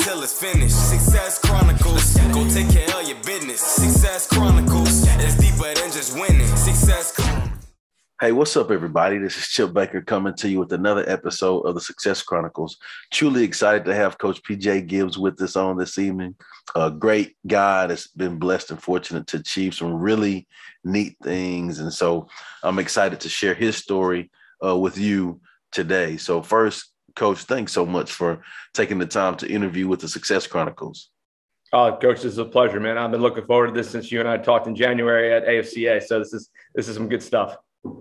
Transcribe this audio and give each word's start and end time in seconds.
Until 0.00 0.22
it's 0.22 0.40
finished. 0.40 0.88
Success 0.88 1.38
Chronicles. 1.38 2.16
Go 2.32 2.48
take 2.48 2.70
care 2.70 2.88
of 2.98 3.06
your 3.06 3.18
business. 3.18 3.60
Success 3.60 4.26
Chronicles. 4.26 5.04
It's 5.18 5.36
deeper 5.36 5.74
than 5.74 5.92
just 5.92 6.14
winning. 6.14 6.46
Success 6.56 7.14
Hey, 8.18 8.32
what's 8.32 8.56
up, 8.56 8.70
everybody? 8.70 9.18
This 9.18 9.36
is 9.36 9.48
Chip 9.48 9.74
Baker 9.74 10.00
coming 10.00 10.32
to 10.36 10.48
you 10.48 10.58
with 10.58 10.72
another 10.72 11.04
episode 11.06 11.66
of 11.66 11.74
the 11.74 11.82
Success 11.82 12.22
Chronicles. 12.22 12.78
Truly 13.10 13.44
excited 13.44 13.84
to 13.84 13.94
have 13.94 14.16
Coach 14.16 14.42
PJ 14.42 14.86
Gibbs 14.86 15.18
with 15.18 15.38
us 15.42 15.54
on 15.54 15.76
this 15.76 15.98
evening. 15.98 16.34
A 16.74 16.90
great 16.90 17.36
guy 17.46 17.86
that's 17.86 18.06
been 18.06 18.38
blessed 18.38 18.70
and 18.70 18.82
fortunate 18.82 19.26
to 19.26 19.36
achieve 19.36 19.74
some 19.74 19.92
really 19.92 20.48
neat 20.82 21.18
things. 21.22 21.78
And 21.78 21.92
so 21.92 22.26
I'm 22.62 22.78
excited 22.78 23.20
to 23.20 23.28
share 23.28 23.52
his 23.52 23.76
story 23.76 24.30
uh, 24.64 24.78
with 24.78 24.96
you 24.96 25.42
today. 25.72 26.16
So, 26.16 26.40
first, 26.40 26.90
Coach, 27.20 27.40
thanks 27.40 27.70
so 27.72 27.84
much 27.84 28.12
for 28.12 28.40
taking 28.72 28.98
the 28.98 29.04
time 29.04 29.36
to 29.36 29.46
interview 29.46 29.86
with 29.86 30.00
the 30.00 30.08
Success 30.08 30.46
Chronicles. 30.46 31.10
Oh, 31.70 31.94
Coach, 32.00 32.22
this 32.22 32.32
is 32.32 32.38
a 32.38 32.46
pleasure, 32.46 32.80
man. 32.80 32.96
I've 32.96 33.10
been 33.10 33.20
looking 33.20 33.44
forward 33.44 33.66
to 33.66 33.72
this 33.74 33.90
since 33.90 34.10
you 34.10 34.20
and 34.20 34.28
I 34.28 34.38
talked 34.38 34.66
in 34.66 34.74
January 34.74 35.30
at 35.30 35.44
AFCA. 35.46 36.02
So 36.02 36.18
this 36.18 36.32
is 36.32 36.48
this 36.74 36.88
is 36.88 36.96
some 36.96 37.10
good 37.10 37.22
stuff. 37.22 37.58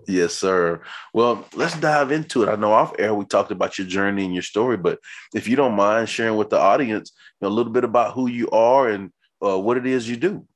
Yes, 0.07 0.35
sir. 0.35 0.83
Well, 1.13 1.45
let's 1.53 1.77
dive 1.77 2.13
into 2.13 2.43
it. 2.43 2.49
I 2.49 2.55
know 2.55 2.71
off 2.71 2.93
air 2.97 3.13
we 3.13 3.25
talked 3.25 3.51
about 3.51 3.77
your 3.77 3.87
journey 3.87 4.23
and 4.23 4.33
your 4.33 4.41
story, 4.41 4.77
but 4.77 4.99
if 5.35 5.49
you 5.49 5.57
don't 5.57 5.75
mind 5.75 6.07
sharing 6.07 6.37
with 6.37 6.49
the 6.49 6.57
audience 6.57 7.11
you 7.41 7.45
know, 7.45 7.53
a 7.53 7.55
little 7.57 7.73
bit 7.73 7.83
about 7.83 8.13
who 8.13 8.29
you 8.29 8.49
are 8.51 8.87
and 8.87 9.11
uh, 9.45 9.59
what 9.59 9.75
it 9.75 9.85
is 9.85 10.07
you 10.07 10.15
do. 10.15 10.47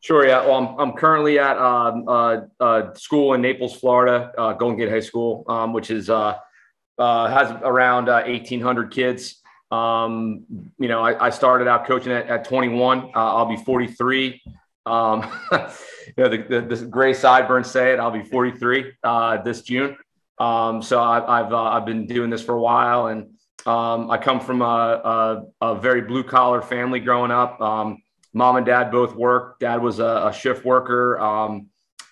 Sure. 0.00 0.24
Yeah. 0.24 0.46
Well, 0.46 0.58
I'm, 0.58 0.78
I'm 0.78 0.96
currently 0.96 1.40
at 1.40 1.58
um, 1.58 2.04
uh, 2.06 2.36
uh, 2.60 2.94
school 2.94 3.34
in 3.34 3.42
Naples, 3.42 3.74
Florida, 3.74 4.30
uh, 4.38 4.52
Golden 4.52 4.78
Gate 4.78 4.90
High 4.90 5.00
School, 5.00 5.44
um, 5.48 5.72
which 5.72 5.90
is 5.90 6.08
uh, 6.08 6.36
uh, 6.98 7.28
has 7.28 7.50
around 7.62 8.06
1,800 8.06 8.90
kids. 8.90 9.40
Um, 9.70 10.44
you 10.78 10.88
know, 10.88 11.00
I, 11.00 11.26
I, 11.26 11.30
started 11.30 11.66
out 11.66 11.86
coaching 11.86 12.12
at, 12.12 12.28
at 12.28 12.44
21. 12.44 13.10
I'll 13.14 13.46
be 13.46 13.56
43. 13.56 14.40
Um, 14.86 15.22
you 15.52 16.14
know, 16.18 16.28
the, 16.28 16.46
the, 16.48 16.76
the, 16.76 16.86
gray 16.86 17.12
sideburns 17.12 17.70
say 17.70 17.92
it. 17.92 17.98
I'll 17.98 18.10
be 18.10 18.22
43 18.22 18.92
uh, 19.02 19.42
this 19.42 19.62
June. 19.62 19.96
Um, 20.38 20.82
so 20.82 21.02
I, 21.02 21.38
have 21.38 21.52
uh, 21.52 21.62
I've 21.62 21.86
been 21.86 22.06
doing 22.06 22.30
this 22.30 22.42
for 22.42 22.54
a 22.54 22.60
while, 22.60 23.06
and 23.06 23.30
um, 23.66 24.10
I 24.10 24.18
come 24.18 24.40
from 24.40 24.62
a, 24.62 24.64
a, 24.64 25.44
a 25.60 25.74
very 25.76 26.02
blue 26.02 26.24
collar 26.24 26.60
family 26.60 27.00
growing 27.00 27.30
up. 27.30 27.60
Um, 27.60 28.02
mom 28.32 28.56
and 28.56 28.66
dad 28.66 28.90
both 28.90 29.14
worked. 29.14 29.60
Dad 29.60 29.80
was 29.80 30.00
a, 30.00 30.28
a 30.28 30.32
shift 30.32 30.64
worker, 30.64 31.18
um, 31.20 31.68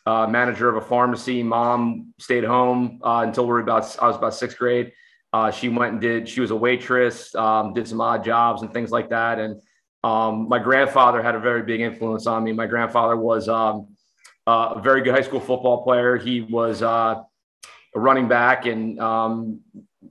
uh, 0.06 0.26
manager 0.26 0.68
of 0.68 0.76
a 0.76 0.86
pharmacy. 0.86 1.42
Mom 1.42 2.12
stayed 2.18 2.44
home 2.44 3.00
uh, 3.02 3.24
until 3.26 3.44
we 3.44 3.50
were 3.50 3.60
about 3.60 3.96
I 4.00 4.06
was 4.06 4.16
about 4.16 4.34
sixth 4.34 4.58
grade. 4.58 4.92
Uh, 5.32 5.50
she 5.50 5.68
went 5.68 5.92
and 5.92 6.00
did. 6.00 6.28
She 6.28 6.40
was 6.40 6.50
a 6.50 6.56
waitress, 6.56 7.34
um, 7.34 7.72
did 7.72 7.88
some 7.88 8.00
odd 8.00 8.24
jobs 8.24 8.62
and 8.62 8.72
things 8.72 8.90
like 8.90 9.08
that, 9.10 9.38
and 9.38 9.60
um, 10.04 10.48
my 10.48 10.58
grandfather 10.58 11.22
had 11.22 11.34
a 11.34 11.40
very 11.40 11.62
big 11.62 11.80
influence 11.80 12.26
on 12.26 12.42
me. 12.42 12.52
My 12.52 12.66
grandfather 12.66 13.16
was 13.16 13.48
um, 13.48 13.94
uh, 14.46 14.74
a 14.76 14.82
very 14.82 15.02
good 15.02 15.14
high 15.14 15.22
school 15.22 15.40
football 15.40 15.84
player. 15.84 16.16
He 16.16 16.40
was 16.40 16.82
uh, 16.82 17.22
a 17.94 18.00
running 18.00 18.28
back, 18.28 18.66
and 18.66 18.98
um, 18.98 19.60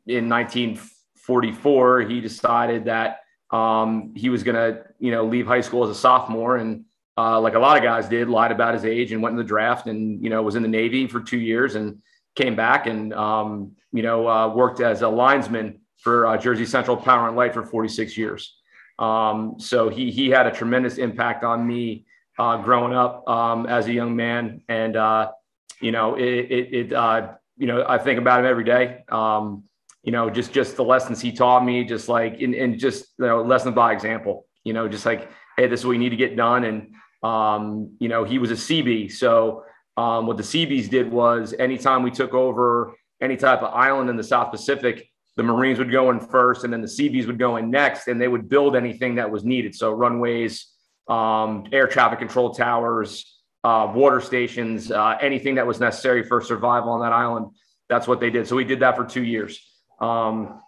in 0.07 0.29
1944, 0.29 2.01
he 2.01 2.21
decided 2.21 2.85
that 2.85 3.19
um, 3.51 4.13
he 4.15 4.29
was 4.29 4.43
going 4.43 4.55
to, 4.55 4.83
you 4.99 5.11
know, 5.11 5.25
leave 5.25 5.45
high 5.45 5.61
school 5.61 5.83
as 5.83 5.89
a 5.89 5.95
sophomore, 5.95 6.55
and 6.55 6.85
uh, 7.17 7.39
like 7.39 7.55
a 7.55 7.59
lot 7.59 7.77
of 7.77 7.83
guys 7.83 8.07
did, 8.07 8.29
lied 8.29 8.51
about 8.51 8.73
his 8.73 8.85
age 8.85 9.11
and 9.11 9.21
went 9.21 9.33
in 9.33 9.37
the 9.37 9.43
draft, 9.43 9.87
and 9.87 10.23
you 10.23 10.29
know, 10.29 10.41
was 10.41 10.55
in 10.55 10.63
the 10.63 10.69
Navy 10.69 11.07
for 11.07 11.19
two 11.19 11.39
years, 11.39 11.75
and 11.75 12.01
came 12.35 12.55
back 12.55 12.87
and 12.87 13.13
um, 13.13 13.73
you 13.91 14.03
know 14.03 14.27
uh, 14.27 14.53
worked 14.53 14.79
as 14.79 15.01
a 15.01 15.09
linesman 15.09 15.79
for 15.97 16.27
uh, 16.27 16.37
Jersey 16.37 16.65
Central 16.65 16.97
Power 16.97 17.27
and 17.27 17.37
Light 17.37 17.53
for 17.53 17.63
46 17.63 18.17
years. 18.17 18.57
Um, 18.97 19.55
so 19.57 19.89
he 19.89 20.11
he 20.11 20.29
had 20.29 20.47
a 20.47 20.51
tremendous 20.51 20.97
impact 20.97 21.43
on 21.43 21.65
me 21.65 22.05
uh, 22.39 22.57
growing 22.57 22.93
up 22.93 23.27
um, 23.27 23.65
as 23.65 23.87
a 23.87 23.93
young 23.93 24.15
man, 24.15 24.61
and 24.69 24.95
uh, 24.95 25.31
you 25.79 25.91
know 25.91 26.15
it 26.15 26.23
it, 26.23 26.73
it 26.73 26.93
uh, 26.93 27.33
you 27.57 27.67
know 27.67 27.85
I 27.87 27.97
think 27.97 28.19
about 28.19 28.39
him 28.39 28.45
every 28.45 28.63
day. 28.63 29.03
Um, 29.09 29.63
you 30.03 30.11
know, 30.11 30.29
just 30.29 30.51
just 30.51 30.75
the 30.75 30.83
lessons 30.83 31.21
he 31.21 31.31
taught 31.31 31.63
me, 31.63 31.83
just 31.83 32.09
like 32.09 32.39
in, 32.39 32.53
in 32.53 32.79
just 32.79 33.05
you 33.19 33.25
know 33.25 33.41
lessons 33.41 33.75
by 33.75 33.93
example. 33.93 34.45
You 34.63 34.73
know, 34.73 34.87
just 34.87 35.05
like 35.05 35.29
hey, 35.57 35.67
this 35.67 35.81
is 35.81 35.85
what 35.85 35.91
we 35.91 35.97
need 35.97 36.09
to 36.09 36.15
get 36.15 36.35
done, 36.35 36.63
and 36.63 36.93
um, 37.23 37.95
you 37.99 38.09
know 38.09 38.23
he 38.23 38.39
was 38.39 38.51
a 38.51 38.55
CB, 38.55 39.11
so 39.11 39.63
um, 39.97 40.27
what 40.27 40.37
the 40.37 40.43
CBs 40.43 40.89
did 40.89 41.11
was 41.11 41.53
anytime 41.57 42.03
we 42.03 42.11
took 42.11 42.33
over 42.33 42.95
any 43.21 43.37
type 43.37 43.61
of 43.61 43.73
island 43.73 44.09
in 44.09 44.17
the 44.17 44.23
South 44.23 44.51
Pacific, 44.51 45.09
the 45.37 45.43
Marines 45.43 45.79
would 45.79 45.91
go 45.91 46.09
in 46.09 46.19
first, 46.19 46.63
and 46.63 46.73
then 46.73 46.81
the 46.81 46.87
CBs 46.87 47.27
would 47.27 47.39
go 47.39 47.57
in 47.57 47.69
next, 47.69 48.07
and 48.07 48.19
they 48.19 48.27
would 48.27 48.49
build 48.49 48.75
anything 48.75 49.15
that 49.15 49.29
was 49.29 49.43
needed. 49.43 49.75
So 49.75 49.91
runways, 49.91 50.67
um, 51.07 51.65
air 51.71 51.87
traffic 51.87 52.19
control 52.19 52.53
towers, 52.53 53.39
uh, 53.63 53.91
water 53.93 54.21
stations, 54.21 54.91
uh, 54.91 55.17
anything 55.21 55.55
that 55.55 55.67
was 55.67 55.79
necessary 55.79 56.23
for 56.23 56.41
survival 56.41 56.91
on 56.91 57.01
that 57.01 57.13
island. 57.13 57.51
That's 57.89 58.07
what 58.07 58.19
they 58.19 58.29
did. 58.29 58.47
So 58.47 58.55
we 58.55 58.63
did 58.63 58.79
that 58.79 58.95
for 58.95 59.05
two 59.05 59.23
years. 59.23 59.59
Um, 59.99 60.61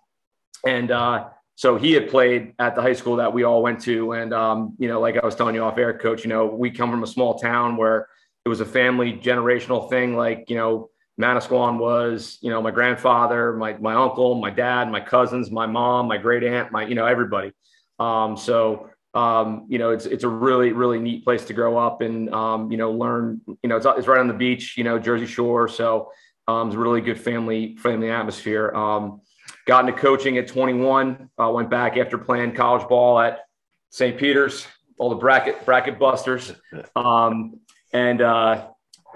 and 0.66 0.92
uh, 0.92 1.30
so 1.64 1.78
he 1.78 1.94
had 1.94 2.10
played 2.10 2.56
at 2.60 2.76
the 2.76 2.82
high 2.82 2.92
school 2.92 3.16
that 3.16 3.32
we 3.32 3.44
all 3.44 3.64
went 3.64 3.80
to. 3.80 4.12
And, 4.12 4.34
um, 4.34 4.76
you 4.80 4.90
know, 4.90 5.00
like 5.00 5.16
I 5.16 5.26
was 5.26 5.34
telling 5.34 5.56
you 5.56 5.64
off 5.64 5.78
air, 5.78 5.98
coach, 5.98 6.26
you 6.26 6.28
know, 6.28 6.46
we 6.46 6.70
come 6.70 6.92
from 6.92 7.04
a 7.04 7.08
small 7.08 7.40
town 7.40 7.78
where 7.78 8.10
it 8.44 8.50
was 8.50 8.60
a 8.60 8.66
family 8.66 9.14
generational 9.14 9.90
thing. 9.90 10.14
Like, 10.14 10.50
you 10.50 10.58
know, 10.58 10.90
Manasquan 11.18 11.78
was, 11.78 12.38
you 12.42 12.50
know, 12.50 12.62
my 12.62 12.72
grandfather, 12.72 13.54
my 13.54 13.78
my 13.78 13.94
uncle, 13.94 14.36
my 14.36 14.50
dad, 14.50 14.92
my 14.92 15.00
cousins, 15.00 15.52
my 15.52 15.66
mom, 15.66 16.10
my 16.10 16.18
great 16.18 16.44
aunt, 16.44 16.74
my 16.74 16.86
you 16.86 16.96
know 16.96 17.06
everybody. 17.06 17.54
Um, 17.98 18.36
so 18.36 18.90
um, 19.14 19.66
you 19.70 19.80
know, 19.80 19.92
it's 19.92 20.06
it's 20.06 20.26
a 20.26 20.28
really 20.28 20.74
really 20.74 21.00
neat 21.00 21.24
place 21.24 21.46
to 21.46 21.54
grow 21.54 21.78
up 21.78 22.02
and 22.02 22.30
um, 22.34 22.74
you 22.74 22.78
know 22.78 22.92
learn. 22.92 23.40
You 23.48 23.70
know, 23.70 23.78
it's 23.78 23.86
it's 23.86 24.08
right 24.10 24.20
on 24.20 24.28
the 24.28 24.34
beach, 24.34 24.76
you 24.76 24.84
know, 24.84 25.00
Jersey 25.00 25.28
Shore. 25.28 25.70
So 25.70 26.12
um, 26.46 26.68
it's 26.68 26.76
a 26.76 26.80
really 26.80 27.00
good 27.00 27.22
family 27.22 27.78
family 27.78 28.10
atmosphere. 28.10 28.74
Um, 28.76 29.22
got 29.66 29.88
into 29.88 30.00
coaching 30.00 30.38
at 30.38 30.48
21. 30.48 31.30
Uh, 31.40 31.52
went 31.52 31.70
back 31.70 31.98
after 31.98 32.18
playing 32.18 32.54
college 32.54 32.88
ball 32.88 33.20
at 33.20 33.40
St. 33.90 34.18
Peter's. 34.18 34.68
All 34.98 35.10
the 35.10 35.16
bracket 35.16 35.66
bracket 35.66 35.98
busters. 35.98 36.54
Um, 36.96 37.60
and 37.92 38.22
uh, 38.22 38.68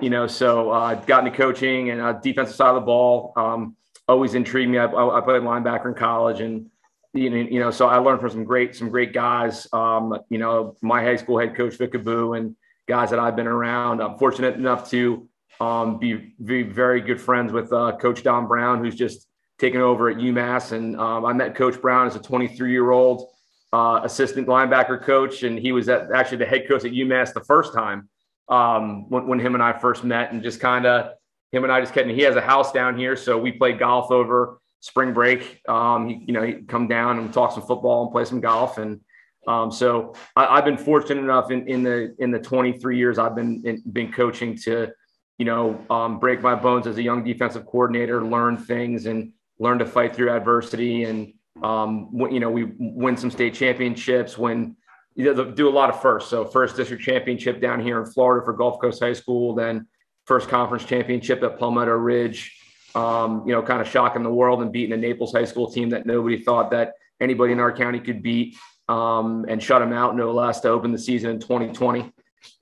you 0.02 0.10
know, 0.10 0.28
so 0.28 0.72
uh, 0.72 0.96
got 0.96 1.26
into 1.26 1.38
coaching 1.38 1.92
and 1.92 2.02
uh, 2.02 2.14
defensive 2.14 2.56
side 2.56 2.70
of 2.70 2.76
the 2.76 2.82
ball. 2.82 3.34
Um, 3.36 3.76
always 4.08 4.34
intrigued 4.34 4.72
me. 4.72 4.78
I, 4.78 4.86
I, 4.86 5.22
played 5.22 5.42
linebacker 5.42 5.88
in 5.88 5.94
college, 5.94 6.42
and 6.42 6.70
you 7.14 7.30
know, 7.30 7.38
you 7.38 7.60
know, 7.60 7.72
so 7.72 7.88
I 7.88 7.98
learned 7.98 8.22
from 8.22 8.30
some 8.32 8.44
great, 8.44 8.76
some 8.76 8.90
great 8.90 9.14
guys. 9.14 9.68
Um, 9.74 10.18
you 10.30 10.38
know, 10.38 10.76
my 10.82 11.02
high 11.02 11.16
school 11.16 11.40
head 11.40 11.56
coach 11.56 11.78
Vic 11.78 11.94
Kubu 11.94 12.38
and 12.38 12.56
guys 12.88 13.10
that 13.10 13.20
I've 13.20 13.36
been 13.36 13.48
around. 13.48 14.02
I'm 14.02 14.18
fortunate 14.18 14.56
enough 14.56 14.90
to 14.92 15.28
um, 15.60 16.00
be, 16.00 16.36
be 16.44 16.64
very 16.64 17.02
good 17.02 17.20
friends 17.20 17.52
with 17.52 17.72
uh, 17.74 17.98
Coach 17.98 18.24
Don 18.24 18.48
Brown, 18.48 18.84
who's 18.84 18.96
just 18.96 19.27
taken 19.60 19.82
over 19.82 20.10
at 20.10 20.18
UMass. 20.18 20.72
And 20.72 21.00
um, 21.00 21.26
I 21.26 21.34
met 21.34 21.56
Coach 21.56 21.82
Brown 21.82 22.08
as 22.08 22.16
a 22.16 22.20
23 22.20 22.72
year 22.72 22.92
old 22.92 23.30
uh, 23.74 24.02
assistant 24.04 24.48
linebacker 24.48 25.02
coach, 25.02 25.44
and 25.44 25.58
he 25.58 25.72
was 25.72 25.90
at, 25.90 26.12
actually 26.14 26.38
the 26.38 26.46
head 26.46 26.68
coach 26.68 26.86
at 26.86 26.92
UMass 26.92 27.34
the 27.34 27.44
first 27.44 27.74
time 27.74 28.10
um, 28.50 29.10
when, 29.10 29.28
when 29.28 29.40
him 29.40 29.56
and 29.56 29.64
I 29.64 29.78
first 29.78 30.04
met, 30.04 30.32
and 30.32 30.42
just 30.42 30.60
kind 30.60 30.86
of 30.86 31.12
him 31.52 31.64
and 31.64 31.72
I 31.72 31.82
just 31.82 31.94
kept. 31.94 32.10
He 32.10 32.22
has 32.22 32.36
a 32.36 32.42
house 32.42 32.72
down 32.72 32.98
here, 32.98 33.16
so 33.16 33.38
we 33.38 33.52
played 33.52 33.80
golf 33.80 34.12
over 34.12 34.60
spring 34.80 35.14
break. 35.14 35.62
Um, 35.68 36.08
he, 36.08 36.24
you 36.28 36.34
know, 36.34 36.44
he'd 36.44 36.68
come 36.68 36.88
down 36.88 37.20
and 37.20 37.34
talk 37.34 37.52
some 37.52 37.64
football 37.64 38.04
and 38.04 38.12
play 38.12 38.26
some 38.26 38.40
golf, 38.40 38.78
and 38.78 39.02
um, 39.48 39.72
so 39.72 40.14
I, 40.36 40.56
have 40.56 40.66
been 40.66 40.78
fortunate 40.78 41.22
enough 41.22 41.52
in, 41.52 41.68
in 41.68 41.82
the 41.82 42.16
in 42.20 42.32
the 42.32 42.40
23 42.40 42.98
years 42.98 43.18
I've 43.18 43.36
been 43.36 43.62
in, 43.66 43.82
been 43.92 44.12
coaching 44.12 44.58
to, 44.64 44.92
you 45.38 45.46
know, 45.46 45.80
um, 45.90 46.20
break 46.20 46.42
my 46.42 46.54
bones 46.54 46.86
as 46.86 46.98
a 46.98 47.02
young 47.02 47.24
defensive 47.24 47.66
coordinator, 47.66 48.24
learn 48.26 48.58
things, 48.58 49.06
and 49.06 49.32
learn 49.60 49.80
to 49.80 49.86
fight 49.86 50.16
through 50.16 50.32
adversity, 50.32 51.04
and 51.04 51.34
um, 51.64 52.10
you 52.32 52.40
know, 52.40 52.50
we 52.50 52.72
win 52.78 53.18
some 53.18 53.32
state 53.32 53.54
championships 53.54 54.38
when 54.38 54.76
you 55.16 55.34
know, 55.34 55.52
do 55.52 55.68
a 55.68 55.72
lot 55.72 55.90
of 55.90 56.02
firsts. 56.02 56.30
So 56.30 56.46
first 56.46 56.76
district 56.76 57.04
championship 57.04 57.60
down 57.60 57.80
here 57.80 58.00
in 58.00 58.06
Florida 58.06 58.46
for 58.46 58.54
Gulf 58.54 58.80
Coast 58.80 59.02
High 59.02 59.14
School, 59.14 59.56
then 59.56 59.88
first 60.26 60.48
conference 60.50 60.86
championship 60.86 61.42
at 61.44 61.58
Palmetto 61.58 61.94
Ridge. 61.94 62.56
Um, 62.96 63.44
you 63.46 63.54
know, 63.54 63.62
kind 63.62 63.82
of 63.82 63.88
shocking 63.88 64.24
the 64.24 64.34
world 64.34 64.62
and 64.62 64.72
beating 64.72 64.94
a 64.94 64.98
Naples 64.98 65.32
High 65.32 65.46
School 65.46 65.72
team 65.72 65.90
that 65.90 66.06
nobody 66.06 66.44
thought 66.44 66.72
that 66.72 66.94
anybody 67.20 67.54
in 67.54 67.60
our 67.60 67.72
county 67.72 68.00
could 68.00 68.24
beat. 68.24 68.56
um, 68.90 69.46
and 69.50 69.62
shut 69.62 69.82
them 69.82 69.94
out 69.94 70.16
no 70.16 70.32
less 70.32 70.62
to 70.62 70.70
open 70.70 70.92
the 70.92 70.98
season 70.98 71.32
in 71.32 71.40
2020. 71.40 72.12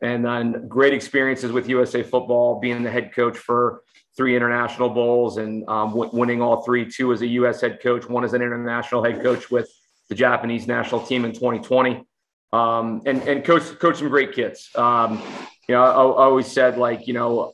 And 0.02 0.26
then 0.26 0.68
great 0.68 0.94
experiences 0.94 1.52
with 1.52 1.70
USA 1.70 2.04
football, 2.04 2.60
being 2.60 2.84
the 2.84 2.92
head 2.92 3.14
coach 3.14 3.38
for 3.38 3.82
three 4.18 4.36
international 4.36 4.90
bowls 4.90 5.38
and 5.38 5.68
um, 5.68 5.90
w- 5.90 6.10
winning 6.14 6.42
all 6.42 6.64
three, 6.64 6.90
two 6.90 7.12
as 7.12 7.22
a 7.22 7.28
U.S. 7.28 7.62
head 7.62 7.80
coach, 7.82 8.08
one 8.08 8.24
as 8.24 8.34
an 8.34 8.42
international 8.42 9.04
head 9.04 9.22
coach 9.22 9.52
with 9.52 9.70
the 10.10 10.16
Japanese 10.16 10.68
national 10.68 11.02
team 11.02 11.26
in 11.26 11.34
2020. 11.34 12.06
Um, 12.54 13.02
and, 13.06 13.22
and 13.24 13.44
coach, 13.44 13.64
coach 13.80 13.98
some 13.98 14.10
great 14.10 14.34
kids. 14.34 14.70
Um, 14.76 15.22
you 15.68 15.76
know, 15.76 15.84
I, 15.84 15.92
I, 15.92 16.26
always 16.26 16.48
said 16.48 16.78
like, 16.78 17.08
you 17.08 17.14
know, 17.14 17.54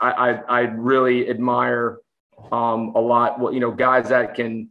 I, 0.00 0.10
I, 0.10 0.30
I 0.30 0.60
really 0.60 1.28
admire 1.28 1.98
um, 2.50 2.92
a 2.94 3.00
lot, 3.00 3.38
what, 3.38 3.52
you 3.52 3.60
know, 3.60 3.70
guys 3.70 4.08
that 4.08 4.34
can, 4.34 4.70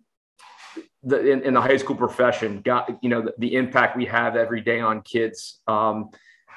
the, 1.03 1.31
in, 1.31 1.41
in, 1.43 1.53
the 1.53 1.61
high 1.61 1.77
school 1.77 1.95
profession, 1.95 2.61
got, 2.61 2.97
you 3.01 3.09
know, 3.09 3.21
the, 3.21 3.33
the, 3.37 3.55
impact 3.55 3.97
we 3.97 4.05
have 4.05 4.35
every 4.35 4.61
day 4.61 4.79
on 4.79 5.01
kids. 5.01 5.59
Um, 5.67 6.09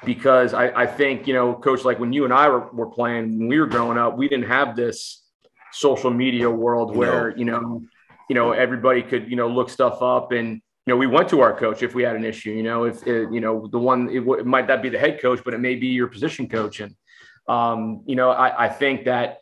because 0.05 0.53
I, 0.53 0.67
I, 0.83 0.85
think, 0.85 1.27
you 1.27 1.33
know, 1.33 1.53
coach, 1.53 1.83
like 1.83 1.99
when 1.99 2.13
you 2.13 2.23
and 2.23 2.33
I 2.33 2.47
were, 2.49 2.71
were, 2.71 2.89
playing, 2.89 3.39
when 3.39 3.47
we 3.47 3.59
were 3.59 3.65
growing 3.65 3.97
up, 3.97 4.17
we 4.17 4.29
didn't 4.29 4.47
have 4.47 4.75
this 4.75 5.23
social 5.71 6.11
media 6.11 6.49
world 6.49 6.95
where, 6.95 7.31
no. 7.31 7.35
you 7.37 7.45
know, 7.45 7.81
you 8.29 8.35
know, 8.35 8.51
everybody 8.51 9.01
could, 9.01 9.29
you 9.29 9.35
know, 9.35 9.47
look 9.47 9.69
stuff 9.69 10.01
up 10.01 10.31
and, 10.31 10.61
you 10.85 10.93
know, 10.93 10.97
we 10.97 11.07
went 11.07 11.29
to 11.29 11.41
our 11.41 11.57
coach 11.57 11.83
if 11.83 11.95
we 11.95 12.03
had 12.03 12.15
an 12.15 12.23
issue, 12.23 12.51
you 12.51 12.63
know, 12.63 12.85
if, 12.85 13.05
it, 13.07 13.31
you 13.31 13.41
know, 13.41 13.67
the 13.67 13.79
one, 13.79 14.09
it, 14.09 14.19
it, 14.19 14.45
might 14.45 14.67
not 14.67 14.81
be 14.81 14.89
the 14.89 14.99
head 14.99 15.21
coach, 15.21 15.41
but 15.43 15.53
it 15.53 15.59
may 15.59 15.75
be 15.75 15.87
your 15.87 16.07
position 16.07 16.47
coach. 16.47 16.79
And, 16.79 16.95
um, 17.47 18.03
you 18.05 18.15
know, 18.15 18.29
I, 18.29 18.65
I 18.65 18.69
think 18.69 19.05
that 19.05 19.39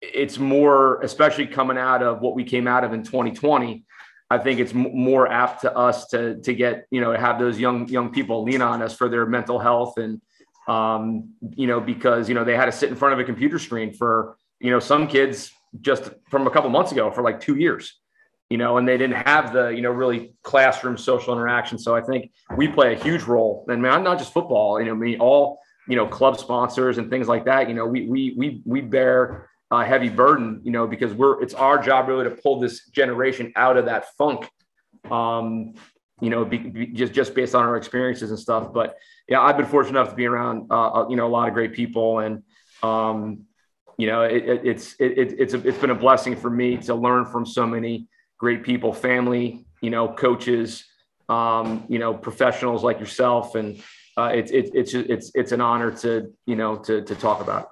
it's 0.00 0.38
more, 0.38 1.00
especially 1.02 1.46
coming 1.46 1.78
out 1.78 2.02
of 2.02 2.20
what 2.20 2.34
we 2.34 2.44
came 2.44 2.66
out 2.66 2.84
of 2.84 2.92
in 2.92 3.02
2020, 3.02 3.84
I 4.30 4.38
think 4.38 4.60
it's 4.60 4.74
more 4.74 5.26
apt 5.26 5.62
to 5.62 5.74
us 5.74 6.08
to 6.08 6.40
to 6.42 6.54
get 6.54 6.86
you 6.90 7.00
know 7.00 7.12
have 7.12 7.38
those 7.38 7.58
young 7.58 7.88
young 7.88 8.10
people 8.10 8.44
lean 8.44 8.60
on 8.60 8.82
us 8.82 8.94
for 8.94 9.08
their 9.08 9.26
mental 9.26 9.58
health 9.58 9.96
and 9.96 10.20
um, 10.68 11.30
you 11.56 11.66
know 11.66 11.80
because 11.80 12.28
you 12.28 12.34
know 12.34 12.44
they 12.44 12.56
had 12.56 12.66
to 12.66 12.72
sit 12.72 12.90
in 12.90 12.96
front 12.96 13.14
of 13.14 13.20
a 13.20 13.24
computer 13.24 13.58
screen 13.58 13.92
for 13.92 14.36
you 14.60 14.70
know 14.70 14.80
some 14.80 15.08
kids 15.08 15.50
just 15.80 16.10
from 16.28 16.46
a 16.46 16.50
couple 16.50 16.68
months 16.70 16.92
ago 16.92 17.10
for 17.10 17.22
like 17.22 17.40
two 17.40 17.56
years 17.56 18.00
you 18.50 18.58
know 18.58 18.78
and 18.78 18.86
they 18.86 18.96
didn't 18.98 19.16
have 19.26 19.52
the 19.52 19.68
you 19.68 19.82
know 19.82 19.90
really 19.90 20.34
classroom 20.42 20.96
social 20.96 21.32
interaction. 21.32 21.78
So 21.78 21.94
i 21.96 22.00
think 22.00 22.30
we 22.56 22.68
play 22.68 22.94
a 22.94 22.98
huge 22.98 23.22
role 23.22 23.64
and 23.68 23.80
man 23.80 24.02
not 24.02 24.18
just 24.18 24.32
football 24.32 24.78
you 24.78 24.86
know 24.86 24.92
I 24.92 24.96
mean 24.96 25.20
all 25.20 25.60
you 25.88 25.96
know 25.96 26.06
club 26.06 26.38
sponsors 26.38 26.98
and 26.98 27.10
things 27.10 27.26
like 27.26 27.46
that. 27.46 27.68
You 27.68 27.74
know 27.74 27.86
we 27.86 28.06
we 28.06 28.34
we 28.36 28.62
we 28.64 28.80
bear 28.82 29.47
uh, 29.70 29.84
heavy 29.84 30.08
burden, 30.08 30.60
you 30.64 30.72
know, 30.72 30.86
because 30.86 31.12
we're 31.12 31.42
it's 31.42 31.54
our 31.54 31.80
job 31.80 32.08
really 32.08 32.24
to 32.24 32.30
pull 32.30 32.60
this 32.60 32.86
generation 32.86 33.52
out 33.56 33.76
of 33.76 33.86
that 33.86 34.06
funk. 34.16 34.48
Um, 35.10 35.74
you 36.20 36.30
know, 36.30 36.44
be, 36.44 36.58
be 36.58 36.86
just 36.86 37.12
just 37.12 37.34
based 37.34 37.54
on 37.54 37.64
our 37.64 37.76
experiences 37.76 38.30
and 38.30 38.38
stuff. 38.38 38.72
But 38.72 38.96
yeah, 39.28 39.40
I've 39.40 39.56
been 39.56 39.66
fortunate 39.66 40.00
enough 40.00 40.10
to 40.10 40.16
be 40.16 40.26
around, 40.26 40.68
uh, 40.70 40.92
uh 40.92 41.08
you 41.08 41.16
know, 41.16 41.26
a 41.26 41.28
lot 41.28 41.48
of 41.48 41.54
great 41.54 41.74
people, 41.74 42.20
and 42.20 42.42
um, 42.82 43.44
you 43.98 44.06
know, 44.06 44.22
it, 44.22 44.48
it, 44.48 44.66
it's 44.66 44.94
it, 44.98 45.34
it's 45.38 45.54
a, 45.54 45.68
it's 45.68 45.78
been 45.78 45.90
a 45.90 45.94
blessing 45.94 46.34
for 46.34 46.50
me 46.50 46.76
to 46.78 46.94
learn 46.94 47.24
from 47.26 47.44
so 47.44 47.66
many 47.66 48.08
great 48.38 48.62
people, 48.62 48.92
family, 48.92 49.66
you 49.82 49.90
know, 49.90 50.08
coaches, 50.08 50.84
um, 51.28 51.84
you 51.88 51.98
know, 51.98 52.14
professionals 52.14 52.82
like 52.82 52.98
yourself, 53.00 53.54
and 53.54 53.82
uh, 54.16 54.30
it's 54.34 54.50
it's 54.50 54.70
it's 54.74 54.94
it's 54.94 55.30
it's 55.34 55.52
an 55.52 55.60
honor 55.60 55.90
to 55.90 56.32
you 56.46 56.56
know 56.56 56.76
to 56.76 57.02
to 57.02 57.14
talk 57.14 57.40
about. 57.40 57.70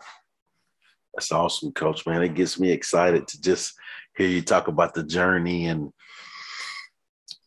That's 1.17 1.33
awesome, 1.33 1.73
coach, 1.73 2.07
man. 2.07 2.23
It 2.23 2.35
gets 2.35 2.61
me 2.61 2.71
excited 2.71 3.27
to 3.27 3.41
just 3.41 3.73
hear 4.19 4.29
you 4.29 4.43
talk 4.43 4.69
about 4.69 4.93
the 4.93 5.03
journey 5.03 5.67
and 5.67 5.91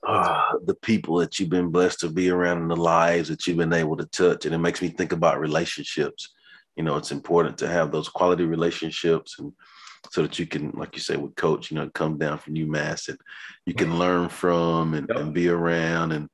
uh, 0.07 0.42
the 0.66 0.74
people 0.74 1.18
that 1.18 1.38
you've 1.39 1.51
been 1.51 1.69
blessed 1.69 2.00
to 2.00 2.10
be 2.10 2.31
around 2.31 2.57
and 2.57 2.71
the 2.71 2.75
lives 2.75 3.30
that 3.30 3.45
you've 3.45 3.57
been 3.57 3.74
able 3.74 3.95
to 3.98 4.07
touch. 4.07 4.45
And 4.45 4.56
it 4.56 4.57
makes 4.57 4.81
me 4.81 4.88
think 4.88 5.12
about 5.12 5.39
relationships. 5.39 6.33
You 6.75 6.83
know, 6.83 6.98
it's 6.98 7.12
important 7.12 7.60
to 7.60 7.68
have 7.68 7.92
those 7.92 8.10
quality 8.10 8.44
relationships 8.44 9.38
and 9.38 9.54
so 10.10 10.24
that 10.24 10.39
you 10.39 10.48
can, 10.48 10.71
like 10.71 10.95
you 10.95 11.01
say, 11.01 11.16
with 11.16 11.36
coach, 11.36 11.69
you 11.69 11.77
know, 11.77 11.92
come 11.94 12.18
down 12.18 12.39
from 12.39 12.56
UMass 12.56 13.10
and 13.10 13.19
you 13.68 13.75
can 13.75 14.00
learn 14.00 14.30
from 14.30 14.95
and, 14.95 15.12
and 15.12 15.31
be 15.31 15.48
around 15.50 16.12
and, 16.12 16.27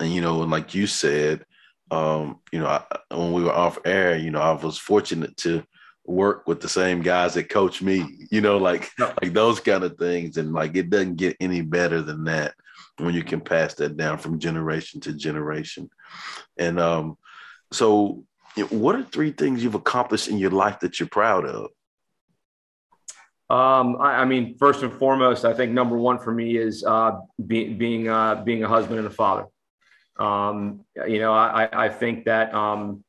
and, 0.00 0.10
you 0.10 0.22
know, 0.22 0.40
and 0.40 0.50
like 0.50 0.74
you 0.74 0.86
said, 0.86 1.44
um, 1.90 2.38
you 2.50 2.60
know, 2.60 2.66
I, 2.66 2.82
when 3.10 3.32
we 3.32 3.42
were 3.42 3.52
off 3.52 3.78
air, 3.84 4.16
you 4.16 4.30
know, 4.30 4.40
I 4.40 4.52
was 4.52 4.78
fortunate 4.78 5.36
to, 5.38 5.64
work 6.08 6.46
with 6.46 6.60
the 6.60 6.68
same 6.68 7.02
guys 7.02 7.34
that 7.34 7.48
coach 7.48 7.82
me, 7.82 8.26
you 8.30 8.40
know, 8.40 8.56
like 8.56 8.90
like 8.98 9.32
those 9.32 9.60
kind 9.60 9.84
of 9.84 9.96
things. 9.98 10.36
And 10.36 10.52
like 10.52 10.76
it 10.76 10.90
doesn't 10.90 11.16
get 11.16 11.36
any 11.40 11.60
better 11.60 12.02
than 12.02 12.24
that 12.24 12.54
when 12.98 13.14
you 13.14 13.22
can 13.22 13.40
pass 13.40 13.74
that 13.74 13.96
down 13.96 14.18
from 14.18 14.38
generation 14.38 15.00
to 15.02 15.12
generation. 15.12 15.90
And 16.56 16.80
um, 16.80 17.18
so 17.72 18.24
what 18.70 18.96
are 18.96 19.04
three 19.04 19.32
things 19.32 19.62
you've 19.62 19.74
accomplished 19.74 20.28
in 20.28 20.38
your 20.38 20.50
life 20.50 20.80
that 20.80 20.98
you're 20.98 21.08
proud 21.08 21.44
of? 21.44 21.70
Um, 23.50 23.96
I, 24.00 24.16
I, 24.16 24.24
mean, 24.26 24.56
first 24.58 24.82
and 24.82 24.92
foremost, 24.92 25.44
I 25.44 25.54
think 25.54 25.72
number 25.72 25.96
one 25.96 26.18
for 26.18 26.32
me 26.32 26.56
is 26.56 26.84
uh, 26.84 27.12
be, 27.46 27.72
being 27.72 28.08
uh, 28.08 28.42
being 28.44 28.62
a 28.62 28.68
husband 28.68 28.98
and 28.98 29.06
a 29.06 29.10
father. 29.10 29.46
Um, 30.18 30.84
you 31.06 31.20
know, 31.20 31.32
I, 31.32 31.68
I 31.72 31.88
think 31.88 32.26
that 32.26 32.52
um, 32.52 33.04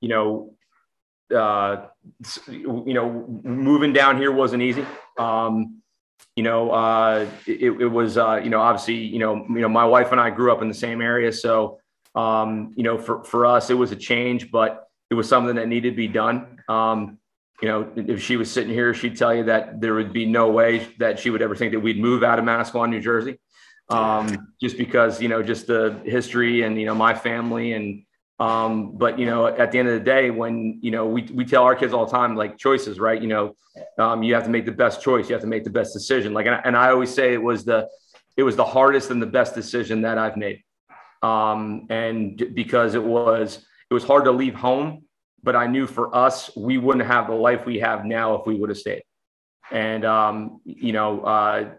you 0.00 0.10
know 0.10 0.55
uh, 1.34 1.86
you 2.48 2.94
know, 2.94 3.40
moving 3.42 3.92
down 3.92 4.16
here 4.16 4.32
wasn't 4.32 4.62
easy. 4.62 4.84
Um, 5.18 5.82
you 6.34 6.42
know, 6.42 6.70
uh, 6.70 7.26
it, 7.46 7.80
it, 7.80 7.88
was, 7.88 8.18
uh, 8.18 8.40
you 8.42 8.50
know, 8.50 8.60
obviously, 8.60 8.94
you 8.94 9.18
know, 9.18 9.36
you 9.48 9.60
know, 9.60 9.68
my 9.68 9.84
wife 9.84 10.12
and 10.12 10.20
I 10.20 10.30
grew 10.30 10.52
up 10.52 10.62
in 10.62 10.68
the 10.68 10.74
same 10.74 11.00
area. 11.00 11.32
So, 11.32 11.80
um, 12.14 12.72
you 12.76 12.82
know, 12.82 12.98
for, 12.98 13.24
for 13.24 13.46
us, 13.46 13.70
it 13.70 13.74
was 13.74 13.92
a 13.92 13.96
change, 13.96 14.50
but 14.50 14.88
it 15.10 15.14
was 15.14 15.28
something 15.28 15.56
that 15.56 15.68
needed 15.68 15.90
to 15.90 15.96
be 15.96 16.08
done. 16.08 16.62
Um, 16.68 17.18
you 17.62 17.68
know, 17.68 17.90
if 17.96 18.22
she 18.22 18.36
was 18.36 18.50
sitting 18.50 18.72
here, 18.72 18.92
she'd 18.92 19.16
tell 19.16 19.34
you 19.34 19.44
that 19.44 19.80
there 19.80 19.94
would 19.94 20.12
be 20.12 20.26
no 20.26 20.50
way 20.50 20.86
that 20.98 21.18
she 21.18 21.30
would 21.30 21.40
ever 21.40 21.56
think 21.56 21.72
that 21.72 21.80
we'd 21.80 21.98
move 21.98 22.22
out 22.22 22.38
of 22.38 22.44
Manasquan, 22.44 22.90
New 22.90 23.00
Jersey. 23.00 23.38
Um, 23.88 24.52
just 24.60 24.76
because, 24.76 25.22
you 25.22 25.28
know, 25.28 25.42
just 25.42 25.68
the 25.68 26.00
history 26.04 26.62
and, 26.62 26.78
you 26.78 26.84
know, 26.86 26.94
my 26.94 27.14
family 27.14 27.72
and, 27.72 28.02
um, 28.38 28.96
but 28.96 29.18
you 29.18 29.26
know, 29.26 29.46
at 29.46 29.72
the 29.72 29.78
end 29.78 29.88
of 29.88 29.94
the 29.94 30.04
day, 30.04 30.30
when 30.30 30.78
you 30.82 30.90
know, 30.90 31.06
we 31.06 31.22
we 31.32 31.44
tell 31.44 31.64
our 31.64 31.74
kids 31.74 31.92
all 31.92 32.04
the 32.04 32.12
time, 32.12 32.36
like 32.36 32.58
choices, 32.58 33.00
right? 33.00 33.20
You 33.20 33.28
know, 33.28 33.56
um, 33.98 34.22
you 34.22 34.34
have 34.34 34.44
to 34.44 34.50
make 34.50 34.66
the 34.66 34.72
best 34.72 35.00
choice. 35.00 35.28
You 35.28 35.34
have 35.34 35.42
to 35.42 35.48
make 35.48 35.64
the 35.64 35.70
best 35.70 35.94
decision. 35.94 36.34
Like, 36.34 36.46
and 36.46 36.54
I, 36.54 36.60
and 36.64 36.76
I 36.76 36.90
always 36.90 37.12
say 37.12 37.32
it 37.32 37.42
was 37.42 37.64
the 37.64 37.88
it 38.36 38.42
was 38.42 38.56
the 38.56 38.64
hardest 38.64 39.10
and 39.10 39.22
the 39.22 39.26
best 39.26 39.54
decision 39.54 40.02
that 40.02 40.18
I've 40.18 40.36
made. 40.36 40.62
Um, 41.22 41.86
and 41.88 42.54
because 42.54 42.94
it 42.94 43.02
was 43.02 43.64
it 43.90 43.94
was 43.94 44.04
hard 44.04 44.24
to 44.24 44.32
leave 44.32 44.54
home, 44.54 45.04
but 45.42 45.56
I 45.56 45.66
knew 45.66 45.86
for 45.86 46.14
us 46.14 46.54
we 46.56 46.76
wouldn't 46.76 47.06
have 47.06 47.28
the 47.28 47.34
life 47.34 47.64
we 47.64 47.78
have 47.78 48.04
now 48.04 48.34
if 48.34 48.46
we 48.46 48.54
would 48.54 48.68
have 48.68 48.78
stayed. 48.78 49.02
And 49.70 50.04
um, 50.04 50.60
you 50.64 50.92
know, 50.92 51.20
uh, 51.22 51.70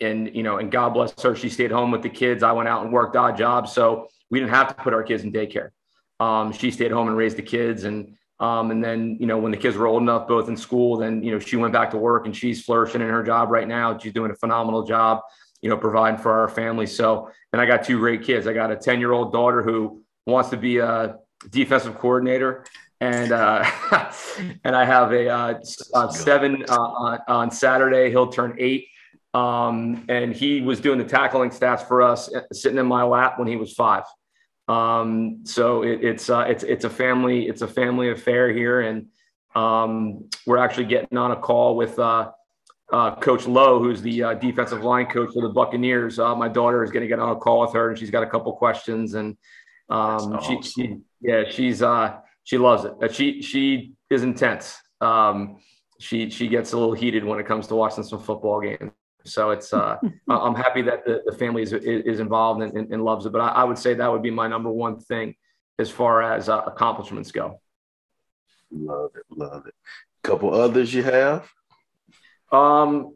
and 0.00 0.34
you 0.34 0.44
know, 0.44 0.58
and 0.58 0.70
God 0.70 0.90
bless 0.90 1.20
her, 1.22 1.34
she 1.34 1.48
stayed 1.48 1.72
home 1.72 1.90
with 1.90 2.02
the 2.02 2.08
kids. 2.08 2.44
I 2.44 2.52
went 2.52 2.68
out 2.68 2.84
and 2.84 2.92
worked 2.92 3.16
odd 3.16 3.36
jobs, 3.36 3.72
so 3.72 4.06
we 4.30 4.38
didn't 4.38 4.54
have 4.54 4.68
to 4.68 4.82
put 4.82 4.94
our 4.94 5.02
kids 5.02 5.24
in 5.24 5.32
daycare. 5.32 5.70
Um, 6.22 6.52
she 6.52 6.70
stayed 6.70 6.90
home 6.90 7.08
and 7.08 7.16
raised 7.16 7.36
the 7.36 7.42
kids. 7.42 7.84
And, 7.84 8.16
um, 8.38 8.70
and 8.70 8.82
then, 8.82 9.16
you 9.20 9.26
know, 9.26 9.38
when 9.38 9.52
the 9.52 9.58
kids 9.58 9.76
were 9.76 9.86
old 9.86 10.02
enough, 10.02 10.28
both 10.28 10.48
in 10.48 10.56
school, 10.56 10.96
then, 10.96 11.22
you 11.22 11.32
know, 11.32 11.38
she 11.38 11.56
went 11.56 11.72
back 11.72 11.90
to 11.90 11.98
work 11.98 12.26
and 12.26 12.36
she's 12.36 12.62
flourishing 12.64 13.00
in 13.00 13.08
her 13.08 13.22
job 13.22 13.50
right 13.50 13.68
now. 13.68 13.96
She's 13.98 14.12
doing 14.12 14.30
a 14.30 14.36
phenomenal 14.36 14.84
job, 14.84 15.20
you 15.60 15.70
know, 15.70 15.76
providing 15.76 16.20
for 16.20 16.32
our 16.32 16.48
family. 16.48 16.86
So, 16.86 17.30
and 17.52 17.60
I 17.60 17.66
got 17.66 17.84
two 17.84 17.98
great 17.98 18.22
kids. 18.22 18.46
I 18.46 18.52
got 18.52 18.70
a 18.70 18.76
10 18.76 19.00
year 19.00 19.12
old 19.12 19.32
daughter 19.32 19.62
who 19.62 20.02
wants 20.26 20.50
to 20.50 20.56
be 20.56 20.78
a 20.78 21.16
defensive 21.50 21.98
coordinator. 21.98 22.64
And, 23.00 23.32
uh, 23.32 23.68
and 24.64 24.76
I 24.76 24.84
have 24.84 25.12
a, 25.12 25.28
uh, 25.28 26.10
seven 26.10 26.64
uh, 26.68 27.18
on 27.26 27.50
Saturday. 27.50 28.10
He'll 28.10 28.28
turn 28.28 28.56
eight 28.58 28.86
um, 29.34 30.04
and 30.08 30.34
he 30.34 30.60
was 30.60 30.80
doing 30.80 30.98
the 30.98 31.04
tackling 31.04 31.50
stats 31.50 31.86
for 31.86 32.02
us, 32.02 32.32
uh, 32.32 32.42
sitting 32.52 32.78
in 32.78 32.86
my 32.86 33.02
lap 33.02 33.38
when 33.38 33.48
he 33.48 33.56
was 33.56 33.72
five. 33.72 34.04
Um, 34.68 35.40
so 35.44 35.82
it, 35.82 36.04
it's 36.04 36.30
uh, 36.30 36.44
it's 36.48 36.62
it's 36.62 36.84
a 36.84 36.90
family 36.90 37.48
it's 37.48 37.62
a 37.62 37.68
family 37.68 38.10
affair 38.10 38.52
here, 38.52 38.80
and 38.80 39.06
um, 39.54 40.28
we're 40.46 40.58
actually 40.58 40.86
getting 40.86 41.18
on 41.18 41.32
a 41.32 41.36
call 41.36 41.76
with 41.76 41.98
uh, 41.98 42.30
uh, 42.92 43.16
Coach 43.16 43.46
Lowe, 43.46 43.78
who's 43.80 44.02
the 44.02 44.22
uh, 44.22 44.34
defensive 44.34 44.84
line 44.84 45.06
coach 45.06 45.32
for 45.32 45.42
the 45.42 45.48
Buccaneers. 45.48 46.18
Uh, 46.18 46.34
my 46.34 46.48
daughter 46.48 46.84
is 46.84 46.90
going 46.90 47.02
to 47.02 47.08
get 47.08 47.18
on 47.18 47.30
a 47.30 47.36
call 47.36 47.60
with 47.60 47.72
her, 47.72 47.90
and 47.90 47.98
she's 47.98 48.10
got 48.10 48.22
a 48.22 48.26
couple 48.26 48.52
questions, 48.52 49.14
and 49.14 49.36
um, 49.88 50.34
awesome. 50.34 50.62
she, 50.62 50.70
she, 50.70 50.96
yeah 51.20 51.44
she's 51.48 51.82
uh, 51.82 52.18
she 52.44 52.58
loves 52.58 52.84
it. 52.84 53.14
she 53.14 53.42
she 53.42 53.92
is 54.10 54.22
intense. 54.22 54.76
Um, 55.00 55.58
she 55.98 56.30
she 56.30 56.48
gets 56.48 56.72
a 56.72 56.78
little 56.78 56.94
heated 56.94 57.24
when 57.24 57.40
it 57.40 57.46
comes 57.46 57.66
to 57.68 57.74
watching 57.74 58.04
some 58.04 58.20
football 58.20 58.60
games. 58.60 58.92
So 59.24 59.50
it's 59.50 59.72
uh, 59.72 59.98
I'm 60.28 60.54
happy 60.54 60.82
that 60.82 61.04
the, 61.04 61.22
the 61.26 61.32
family 61.32 61.62
is, 61.62 61.72
is 61.72 62.20
involved 62.20 62.62
and, 62.62 62.76
and, 62.76 62.92
and 62.92 63.04
loves 63.04 63.26
it. 63.26 63.32
But 63.32 63.40
I, 63.40 63.48
I, 63.48 63.64
would 63.64 63.78
say 63.78 63.94
that 63.94 64.10
would 64.10 64.22
be 64.22 64.30
my 64.30 64.48
number 64.48 64.70
one 64.70 64.98
thing 64.98 65.34
as 65.78 65.90
far 65.90 66.22
as 66.22 66.48
uh, 66.48 66.62
accomplishments 66.66 67.32
go. 67.32 67.60
Love 68.70 69.10
it, 69.16 69.24
love 69.30 69.66
it. 69.66 69.74
Couple 70.22 70.54
others 70.54 70.94
you 70.94 71.02
have? 71.02 71.50
Um, 72.50 73.14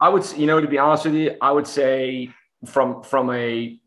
I 0.00 0.08
would, 0.08 0.30
you 0.36 0.46
know, 0.46 0.60
to 0.60 0.68
be 0.68 0.78
honest 0.78 1.06
with 1.06 1.14
you, 1.14 1.36
I 1.40 1.50
would 1.50 1.66
say 1.66 2.30
from 2.66 3.02
from 3.02 3.30
a 3.30 3.78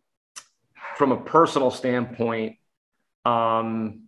from 0.97 1.11
a 1.11 1.17
personal 1.17 1.71
standpoint, 1.71 2.57
um, 3.25 4.03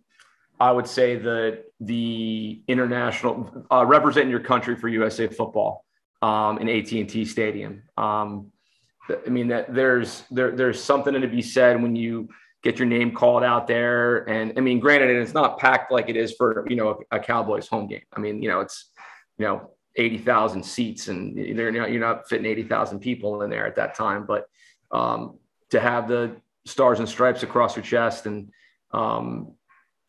I 0.60 0.70
would 0.70 0.86
say 0.86 1.16
that 1.16 1.64
the 1.80 2.62
international 2.68 3.66
uh, 3.70 3.84
representing 3.86 4.30
your 4.30 4.40
country 4.40 4.76
for 4.76 4.88
USA 4.88 5.26
football 5.28 5.83
um, 6.24 6.58
in 6.58 6.68
AT&T 6.70 7.24
Stadium. 7.26 7.82
Um, 7.98 8.50
I 9.26 9.28
mean 9.28 9.48
that 9.48 9.74
there's 9.74 10.22
there 10.30 10.52
there's 10.52 10.82
something 10.82 11.12
to 11.12 11.28
be 11.28 11.42
said 11.42 11.82
when 11.82 11.94
you 11.94 12.30
get 12.62 12.78
your 12.78 12.88
name 12.88 13.12
called 13.12 13.44
out 13.44 13.66
there. 13.66 14.26
And 14.26 14.54
I 14.56 14.62
mean, 14.62 14.80
granted, 14.80 15.10
it's 15.10 15.34
not 15.34 15.58
packed 15.58 15.92
like 15.92 16.08
it 16.08 16.16
is 16.16 16.32
for 16.32 16.64
you 16.70 16.76
know 16.76 17.04
a, 17.10 17.16
a 17.16 17.20
Cowboys 17.20 17.68
home 17.68 17.86
game. 17.86 18.06
I 18.16 18.20
mean, 18.20 18.42
you 18.42 18.48
know, 18.48 18.60
it's 18.60 18.90
you 19.36 19.44
know 19.44 19.72
eighty 19.96 20.16
thousand 20.16 20.64
seats, 20.64 21.08
and 21.08 21.36
you're 21.36 21.70
not, 21.70 21.92
you're 21.92 22.00
not 22.00 22.26
fitting 22.26 22.46
eighty 22.46 22.62
thousand 22.62 23.00
people 23.00 23.42
in 23.42 23.50
there 23.50 23.66
at 23.66 23.76
that 23.76 23.94
time. 23.94 24.24
But 24.24 24.46
um, 24.90 25.38
to 25.70 25.78
have 25.78 26.08
the 26.08 26.36
stars 26.64 26.98
and 27.00 27.08
stripes 27.08 27.42
across 27.42 27.76
your 27.76 27.84
chest, 27.84 28.24
and 28.24 28.50
um, 28.92 29.52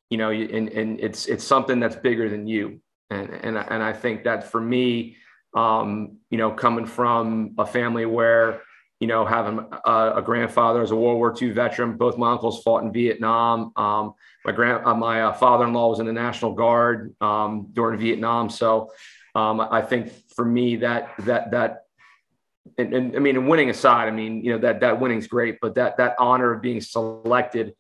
you 0.10 0.18
know, 0.18 0.30
and, 0.32 0.70
and 0.70 1.02
it's 1.02 1.26
it's 1.26 1.44
something 1.44 1.82
that's 1.82 1.98
bigger 1.98 2.30
than 2.30 2.48
you. 2.48 2.80
And 3.10 3.30
and 3.30 3.58
and 3.58 3.84
I 3.84 3.92
think 3.92 4.24
that 4.24 4.50
for 4.50 4.62
me, 4.62 5.18
um, 5.56 6.18
you 6.30 6.38
know, 6.38 6.52
coming 6.52 6.86
from 6.86 7.56
a 7.58 7.66
family 7.66 8.06
where 8.06 8.62
you 9.00 9.08
know, 9.08 9.26
having 9.26 9.60
a, 9.86 10.14
a, 10.18 10.22
grandfather 10.22 10.82
as 10.82 10.92
a 10.92 10.96
World 10.96 11.18
War 11.18 11.36
II 11.40 11.52
veteran. 11.52 11.98
Both 11.98 12.18
my 12.18 12.32
uncles 12.32 12.64
fought 12.64 12.84
in 12.84 12.94
Vietnam. 12.94 13.74
Um, 13.76 14.14
my 14.46 14.54
grand, 14.54 14.86
uh, 14.86 14.96
my 14.96 15.24
uh, 15.24 15.34
father-in-law 15.34 15.90
was 15.90 16.00
in 16.00 16.06
the 16.06 16.14
National 16.14 16.54
Guard 16.54 17.14
um, 17.20 17.68
during 17.74 18.00
Vietnam. 18.00 18.50
So 18.50 18.92
um, 19.34 19.60
I 19.60 19.82
think 19.82 20.12
for 20.36 20.46
me 20.46 20.78
that 20.78 21.14
that 21.20 21.52
that, 21.52 21.82
and, 22.78 22.94
and, 22.94 23.16
I 23.16 23.20
mean, 23.20 23.48
winning 23.48 23.70
aside, 23.70 24.08
I 24.08 24.12
mean, 24.12 24.44
you 24.44 24.54
know, 24.54 24.60
that 24.60 24.80
that 24.80 25.00
winning's 25.00 25.28
great, 25.28 25.60
but 25.62 25.76
that 25.76 25.98
that 25.98 26.16
honor 26.18 26.54
of 26.54 26.62
being 26.62 26.80
selected 26.80 27.74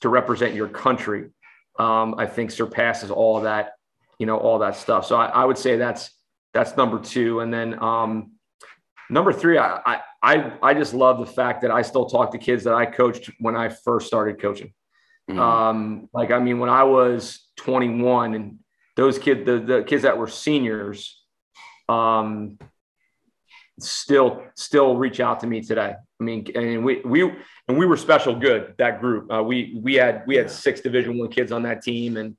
to 0.00 0.08
represent 0.08 0.54
your 0.54 0.68
country, 0.68 1.28
um, 1.78 2.14
I 2.16 2.26
think 2.26 2.50
surpasses 2.50 3.10
all 3.10 3.42
that, 3.42 3.74
you 4.18 4.24
know, 4.24 4.38
all 4.38 4.60
that 4.60 4.76
stuff. 4.76 5.06
So 5.06 5.16
I, 5.16 5.26
I 5.26 5.44
would 5.44 5.58
say 5.58 5.76
that's 5.76 6.10
that's 6.54 6.76
number 6.76 7.00
two, 7.00 7.40
and 7.40 7.52
then 7.52 7.82
um, 7.82 8.32
number 9.10 9.32
three, 9.32 9.58
I, 9.58 9.80
I 9.84 10.00
I 10.22 10.52
I 10.62 10.74
just 10.74 10.94
love 10.94 11.18
the 11.18 11.26
fact 11.26 11.62
that 11.62 11.70
I 11.70 11.82
still 11.82 12.06
talk 12.06 12.30
to 12.32 12.38
kids 12.38 12.64
that 12.64 12.74
I 12.74 12.86
coached 12.86 13.30
when 13.40 13.56
I 13.56 13.68
first 13.68 14.06
started 14.06 14.40
coaching. 14.40 14.72
Mm-hmm. 15.30 15.40
Um, 15.40 16.08
like 16.14 16.30
I 16.30 16.38
mean, 16.38 16.58
when 16.58 16.70
I 16.70 16.84
was 16.84 17.46
21, 17.56 18.34
and 18.34 18.58
those 18.96 19.18
kids, 19.18 19.44
the, 19.44 19.58
the 19.58 19.82
kids 19.82 20.02
that 20.02 20.16
were 20.16 20.28
seniors, 20.28 21.22
um, 21.88 22.58
still 23.80 24.42
still 24.54 24.96
reach 24.96 25.20
out 25.20 25.40
to 25.40 25.46
me 25.46 25.60
today. 25.60 25.94
I 26.20 26.24
mean, 26.24 26.46
and 26.54 26.84
we 26.84 27.00
we 27.04 27.22
and 27.68 27.78
we 27.78 27.86
were 27.86 27.96
special 27.96 28.38
good 28.38 28.74
that 28.78 29.00
group. 29.00 29.32
Uh, 29.32 29.42
we 29.42 29.78
we 29.82 29.94
had 29.94 30.22
we 30.26 30.36
had 30.36 30.50
six 30.50 30.80
Division 30.80 31.18
One 31.18 31.30
kids 31.30 31.52
on 31.52 31.62
that 31.62 31.82
team, 31.82 32.16
and 32.16 32.36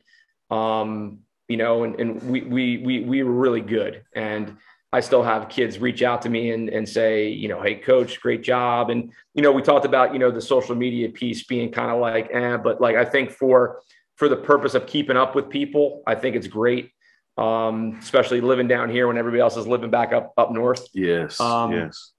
um, 0.49 1.19
you 1.47 1.57
know, 1.57 1.83
and 1.83 1.99
and 1.99 2.21
we 2.23 2.41
we 2.41 2.77
we 2.77 2.99
we 3.01 3.23
were 3.23 3.31
really 3.31 3.61
good 3.61 4.03
and 4.15 4.57
I 4.95 5.01
still 5.01 5.23
have 5.23 5.49
kids 5.49 5.77
reach 5.77 6.03
out 6.03 6.21
to 6.21 6.29
me 6.29 6.51
and, 6.51 6.69
and 6.69 6.87
say, 6.87 7.27
you 7.27 7.49
know, 7.49 7.61
hey, 7.61 7.75
coach, 7.75 8.21
great 8.21 8.43
job. 8.43 8.89
And, 8.89 9.11
you 9.33 9.41
know, 9.41 9.51
we 9.51 9.61
talked 9.61 9.83
about, 9.83 10.13
you 10.13 10.19
know, 10.19 10.31
the 10.31 10.39
social 10.39 10.73
media 10.73 11.09
piece 11.09 11.43
being 11.43 11.69
kind 11.69 11.91
of 11.91 11.99
like, 11.99 12.29
eh, 12.31 12.55
but 12.55 12.79
like, 12.79 12.95
I 12.95 13.03
think 13.03 13.31
for, 13.31 13.81
for 14.15 14.29
the 14.29 14.37
purpose 14.37 14.73
of 14.73 14.87
keeping 14.87 15.17
up 15.17 15.35
with 15.35 15.49
people, 15.49 16.01
I 16.07 16.15
think 16.15 16.37
it's 16.37 16.47
great. 16.47 16.91
Um, 17.37 17.97
especially 18.01 18.39
living 18.39 18.69
down 18.69 18.89
here 18.89 19.07
when 19.07 19.17
everybody 19.17 19.41
else 19.41 19.57
is 19.57 19.67
living 19.67 19.89
back 19.89 20.13
up, 20.13 20.31
up 20.37 20.53
North. 20.53 20.87
Yes. 20.93 21.41
Um, 21.41 21.73
yes. 21.73 22.13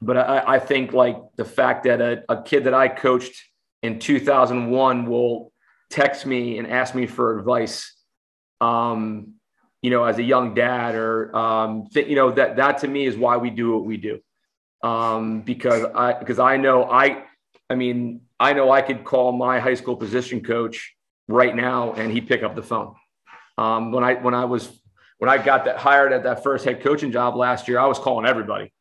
But 0.00 0.16
I, 0.16 0.54
I 0.54 0.58
think 0.58 0.94
like 0.94 1.18
the 1.36 1.44
fact 1.44 1.84
that 1.84 2.00
a, 2.00 2.24
a 2.30 2.42
kid 2.42 2.64
that 2.64 2.72
I 2.72 2.88
coached 2.88 3.38
in 3.82 3.98
2001 3.98 5.04
will 5.04 5.52
text 5.90 6.24
me 6.24 6.56
and 6.56 6.66
ask 6.66 6.94
me 6.94 7.06
for 7.06 7.38
advice 7.38 7.94
um, 8.62 9.34
you 9.82 9.90
know, 9.90 10.04
as 10.04 10.18
a 10.18 10.22
young 10.22 10.54
dad 10.54 10.94
or, 10.94 11.36
um, 11.36 11.88
th- 11.92 12.06
you 12.06 12.14
know, 12.14 12.30
that, 12.30 12.56
that 12.56 12.78
to 12.78 12.88
me 12.88 13.04
is 13.04 13.16
why 13.16 13.36
we 13.36 13.50
do 13.50 13.72
what 13.72 13.84
we 13.84 13.96
do. 13.96 14.20
Um, 14.82 15.42
because 15.42 15.84
I, 15.94 16.12
because 16.12 16.38
I 16.38 16.56
know 16.56 16.84
I, 16.84 17.24
I 17.68 17.74
mean, 17.74 18.22
I 18.38 18.52
know 18.52 18.70
I 18.70 18.82
could 18.82 19.04
call 19.04 19.32
my 19.32 19.58
high 19.58 19.74
school 19.74 19.96
position 19.96 20.42
coach 20.42 20.94
right 21.28 21.54
now 21.54 21.92
and 21.94 22.12
he'd 22.12 22.28
pick 22.28 22.42
up 22.42 22.54
the 22.54 22.62
phone. 22.62 22.94
Um, 23.58 23.92
when 23.92 24.04
I, 24.04 24.14
when 24.14 24.34
I 24.34 24.44
was, 24.44 24.80
when 25.18 25.28
I 25.28 25.38
got 25.38 25.64
that 25.64 25.78
hired 25.78 26.12
at 26.12 26.22
that 26.24 26.42
first 26.42 26.64
head 26.64 26.80
coaching 26.82 27.10
job 27.10 27.36
last 27.36 27.68
year, 27.68 27.78
I 27.78 27.86
was 27.86 27.98
calling 27.98 28.26
everybody. 28.26 28.72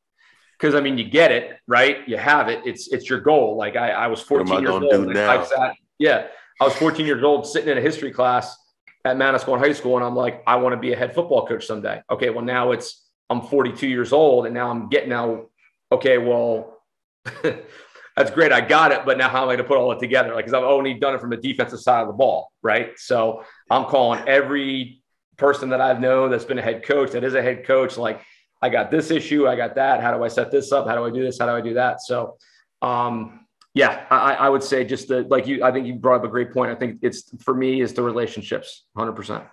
Cause 0.59 0.75
I 0.75 0.81
mean, 0.81 0.99
you 0.99 1.05
get 1.05 1.31
it, 1.31 1.57
right? 1.67 2.07
You 2.07 2.17
have 2.17 2.47
it. 2.47 2.61
It's, 2.65 2.87
it's 2.93 3.09
your 3.09 3.19
goal. 3.19 3.57
Like 3.57 3.75
I, 3.75 3.89
I 3.89 4.07
was 4.07 4.21
14 4.21 4.61
years 4.61 4.69
old. 4.69 5.17
I 5.17 5.43
sat, 5.43 5.73
yeah. 5.97 6.27
I 6.59 6.65
was 6.65 6.75
14 6.75 7.07
years 7.07 7.23
old 7.23 7.47
sitting 7.47 7.69
in 7.69 7.79
a 7.79 7.81
history 7.81 8.11
class 8.11 8.55
at 9.03 9.17
Manasquan 9.17 9.59
High 9.59 9.73
School, 9.73 9.95
and 9.97 10.05
I'm 10.05 10.15
like, 10.15 10.43
I 10.45 10.57
want 10.57 10.73
to 10.73 10.79
be 10.79 10.93
a 10.93 10.95
head 10.95 11.13
football 11.15 11.47
coach 11.47 11.65
someday. 11.65 12.01
Okay, 12.09 12.29
well 12.29 12.45
now 12.45 12.71
it's 12.71 13.07
I'm 13.29 13.41
42 13.41 13.87
years 13.87 14.13
old, 14.13 14.45
and 14.45 14.53
now 14.53 14.69
I'm 14.69 14.89
getting 14.89 15.09
now. 15.09 15.45
Okay, 15.91 16.17
well, 16.17 16.81
that's 17.43 18.31
great, 18.31 18.51
I 18.51 18.61
got 18.61 18.91
it, 18.91 19.01
but 19.05 19.17
now 19.17 19.29
how 19.29 19.43
am 19.43 19.49
I 19.49 19.55
going 19.55 19.57
to 19.59 19.63
put 19.65 19.77
all 19.77 19.91
it 19.91 19.99
together? 19.99 20.33
Like, 20.33 20.45
because 20.45 20.53
I've 20.53 20.63
only 20.63 20.93
done 20.93 21.15
it 21.15 21.21
from 21.21 21.31
the 21.31 21.37
defensive 21.37 21.79
side 21.79 22.01
of 22.01 22.07
the 22.07 22.13
ball, 22.13 22.51
right? 22.61 22.97
So 22.97 23.43
I'm 23.69 23.85
calling 23.85 24.23
every 24.27 25.01
person 25.37 25.69
that 25.69 25.81
I've 25.81 25.99
known 25.99 26.31
that's 26.31 26.45
been 26.45 26.59
a 26.59 26.61
head 26.61 26.83
coach, 26.83 27.11
that 27.11 27.23
is 27.23 27.33
a 27.33 27.41
head 27.41 27.65
coach, 27.65 27.97
like. 27.97 28.21
I 28.63 28.69
got 28.69 28.91
this 28.91 29.09
issue. 29.09 29.47
I 29.47 29.55
got 29.55 29.73
that. 29.73 30.01
How 30.01 30.15
do 30.15 30.23
I 30.23 30.27
set 30.27 30.51
this 30.51 30.71
up? 30.71 30.85
How 30.85 30.95
do 30.95 31.03
I 31.03 31.09
do 31.09 31.23
this? 31.23 31.39
How 31.39 31.47
do 31.47 31.53
I 31.53 31.61
do 31.61 31.73
that? 31.73 31.99
So, 31.99 32.37
um, 32.83 33.40
yeah, 33.73 34.05
I, 34.09 34.33
I, 34.33 34.49
would 34.49 34.63
say 34.63 34.83
just 34.83 35.07
the 35.07 35.21
like 35.29 35.47
you. 35.47 35.63
I 35.63 35.71
think 35.71 35.87
you 35.87 35.95
brought 35.95 36.19
up 36.19 36.25
a 36.25 36.27
great 36.27 36.51
point. 36.51 36.71
I 36.71 36.75
think 36.75 36.99
it's 37.01 37.31
for 37.41 37.53
me 37.53 37.81
is 37.81 37.93
the 37.93 38.01
relationships, 38.01 38.85
hundred 38.97 39.13
percent. 39.13 39.45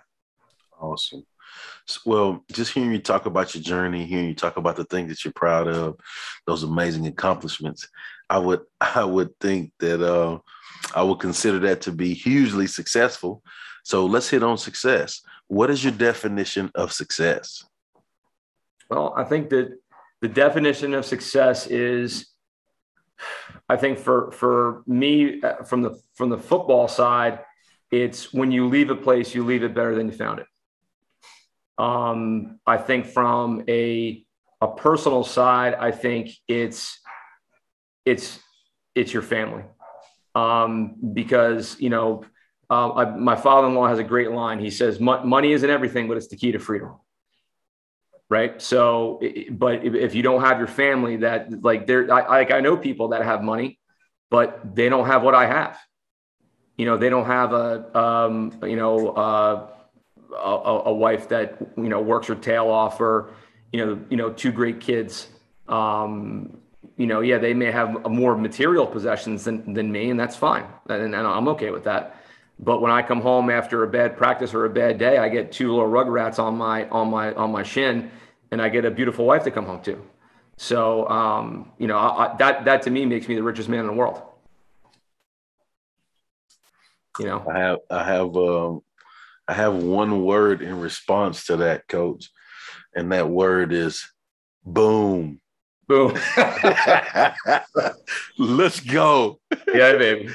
Awesome. 0.79 1.25
Well, 2.05 2.43
just 2.51 2.73
hearing 2.73 2.91
you 2.91 2.99
talk 2.99 3.25
about 3.25 3.55
your 3.55 3.63
journey, 3.63 4.05
hearing 4.05 4.27
you 4.27 4.35
talk 4.35 4.57
about 4.57 4.75
the 4.75 4.83
things 4.83 5.09
that 5.09 5.23
you're 5.23 5.33
proud 5.33 5.67
of, 5.67 5.99
those 6.45 6.63
amazing 6.63 7.07
accomplishments, 7.07 7.87
I 8.29 8.39
would 8.39 8.61
I 8.81 9.05
would 9.05 9.37
think 9.39 9.71
that 9.79 10.05
uh, 10.05 10.39
I 10.93 11.03
would 11.03 11.19
consider 11.19 11.59
that 11.59 11.81
to 11.81 11.91
be 11.91 12.13
hugely 12.13 12.67
successful. 12.67 13.41
So 13.83 14.05
let's 14.05 14.29
hit 14.29 14.43
on 14.43 14.57
success. 14.57 15.21
What 15.47 15.69
is 15.69 15.83
your 15.83 15.93
definition 15.93 16.71
of 16.75 16.91
success? 16.91 17.63
Well, 18.89 19.13
I 19.15 19.23
think 19.23 19.49
that 19.49 19.79
the 20.21 20.27
definition 20.27 20.93
of 20.93 21.05
success 21.05 21.67
is 21.67 22.28
I 23.69 23.77
think 23.77 23.99
for 23.99 24.31
for 24.31 24.83
me 24.87 25.41
uh, 25.41 25.63
from 25.63 25.83
the 25.83 26.01
from 26.15 26.29
the 26.29 26.37
football 26.37 26.87
side, 26.87 27.39
it's 27.91 28.33
when 28.33 28.51
you 28.51 28.67
leave 28.67 28.89
a 28.89 28.95
place, 28.95 29.35
you 29.35 29.43
leave 29.45 29.63
it 29.63 29.75
better 29.75 29.95
than 29.95 30.07
you 30.07 30.13
found 30.13 30.39
it. 30.39 30.47
Um, 31.77 32.59
I 32.65 32.77
think 32.77 33.05
from 33.05 33.63
a 33.69 34.25
a 34.59 34.67
personal 34.67 35.23
side, 35.23 35.75
I 35.75 35.91
think 35.91 36.31
it's 36.47 36.99
it's 38.05 38.39
it's 38.95 39.13
your 39.13 39.21
family 39.21 39.63
um, 40.35 40.95
because 41.13 41.79
you 41.79 41.89
know 41.89 42.25
uh, 42.69 42.91
I, 42.93 43.05
my 43.17 43.35
father-in-law 43.35 43.87
has 43.87 43.99
a 43.99 44.03
great 44.03 44.31
line. 44.31 44.59
He 44.59 44.71
says, 44.71 44.99
"Money 44.99 45.53
isn't 45.53 45.69
everything, 45.69 46.07
but 46.07 46.17
it's 46.17 46.27
the 46.27 46.37
key 46.37 46.51
to 46.51 46.59
freedom." 46.59 46.95
Right? 48.29 48.61
So 48.61 49.21
but 49.51 49.83
if 49.83 50.15
you 50.15 50.21
don't 50.21 50.41
have 50.41 50.59
your 50.59 50.67
family 50.67 51.17
that 51.17 51.63
like 51.63 51.87
there 51.87 52.11
I, 52.13 52.27
like 52.27 52.51
i 52.51 52.59
know 52.61 52.77
people 52.77 53.09
that 53.09 53.23
have 53.23 53.41
money 53.43 53.79
but 54.29 54.75
they 54.75 54.87
don't 54.87 55.07
have 55.07 55.23
what 55.23 55.35
i 55.35 55.45
have. 55.45 55.77
You 56.77 56.85
know 56.85 56.95
they 56.95 57.09
don't 57.09 57.25
have 57.25 57.51
a 57.51 57.97
um, 57.97 58.57
you 58.63 58.77
know 58.77 59.09
uh, 59.09 59.67
a, 60.33 60.81
a, 60.85 60.93
wife 60.93 61.27
that 61.29 61.57
you 61.75 61.89
know 61.89 61.99
works 61.99 62.27
her 62.27 62.35
tail 62.35 62.69
off 62.69 63.01
or 63.01 63.33
you 63.73 63.85
know 63.85 63.99
you 64.09 64.15
know 64.15 64.29
two 64.29 64.53
great 64.53 64.79
kids. 64.79 65.27
Um, 65.67 66.59
you 66.95 67.05
know 67.05 67.19
yeah 67.21 67.37
they 67.37 67.53
may 67.53 67.71
have 67.71 68.09
more 68.09 68.37
material 68.37 68.87
possessions 68.87 69.43
than, 69.43 69.73
than 69.73 69.91
me 69.91 70.09
and 70.09 70.19
that's 70.19 70.35
fine. 70.35 70.65
And, 70.87 71.15
and 71.15 71.27
i'm 71.27 71.47
okay 71.49 71.71
with 71.71 71.85
that 71.85 72.18
but 72.59 72.81
when 72.81 72.91
I 72.91 73.01
come 73.01 73.21
home 73.21 73.49
after 73.49 73.83
a 73.83 73.87
bad 73.87 74.17
practice 74.17 74.53
or 74.53 74.65
a 74.65 74.69
bad 74.69 74.97
day, 74.97 75.17
I 75.17 75.29
get 75.29 75.51
two 75.51 75.71
little 75.71 75.89
rugrats 75.89 76.39
on 76.39 76.57
my 76.57 76.87
on 76.89 77.09
my 77.09 77.33
on 77.33 77.51
my 77.51 77.63
shin, 77.63 78.11
and 78.51 78.61
I 78.61 78.67
get 78.67 78.83
a 78.83 78.91
beautiful 78.91 79.25
wife 79.25 79.43
to 79.45 79.51
come 79.51 79.65
home 79.65 79.81
to. 79.83 80.01
So 80.57 81.07
um, 81.07 81.71
you 81.77 81.87
know 81.87 81.97
I, 81.97 82.25
I, 82.25 82.37
that 82.37 82.65
that 82.65 82.81
to 82.83 82.89
me 82.89 83.05
makes 83.05 83.29
me 83.29 83.35
the 83.35 83.43
richest 83.43 83.69
man 83.69 83.79
in 83.81 83.87
the 83.87 83.93
world. 83.93 84.21
You 87.17 87.25
know, 87.25 87.45
I 87.49 87.59
have 87.59 87.77
I 87.89 88.03
have 88.03 88.35
um, 88.35 88.81
I 89.47 89.53
have 89.53 89.75
one 89.75 90.23
word 90.25 90.61
in 90.61 90.79
response 90.79 91.45
to 91.45 91.57
that, 91.57 91.87
coach, 91.87 92.29
and 92.93 93.11
that 93.13 93.29
word 93.29 93.71
is 93.71 94.05
boom. 94.65 95.39
Boom. 95.89 96.13
Let's 98.37 98.79
go. 98.79 99.39
Yeah, 99.73 99.97
baby. 99.97 100.29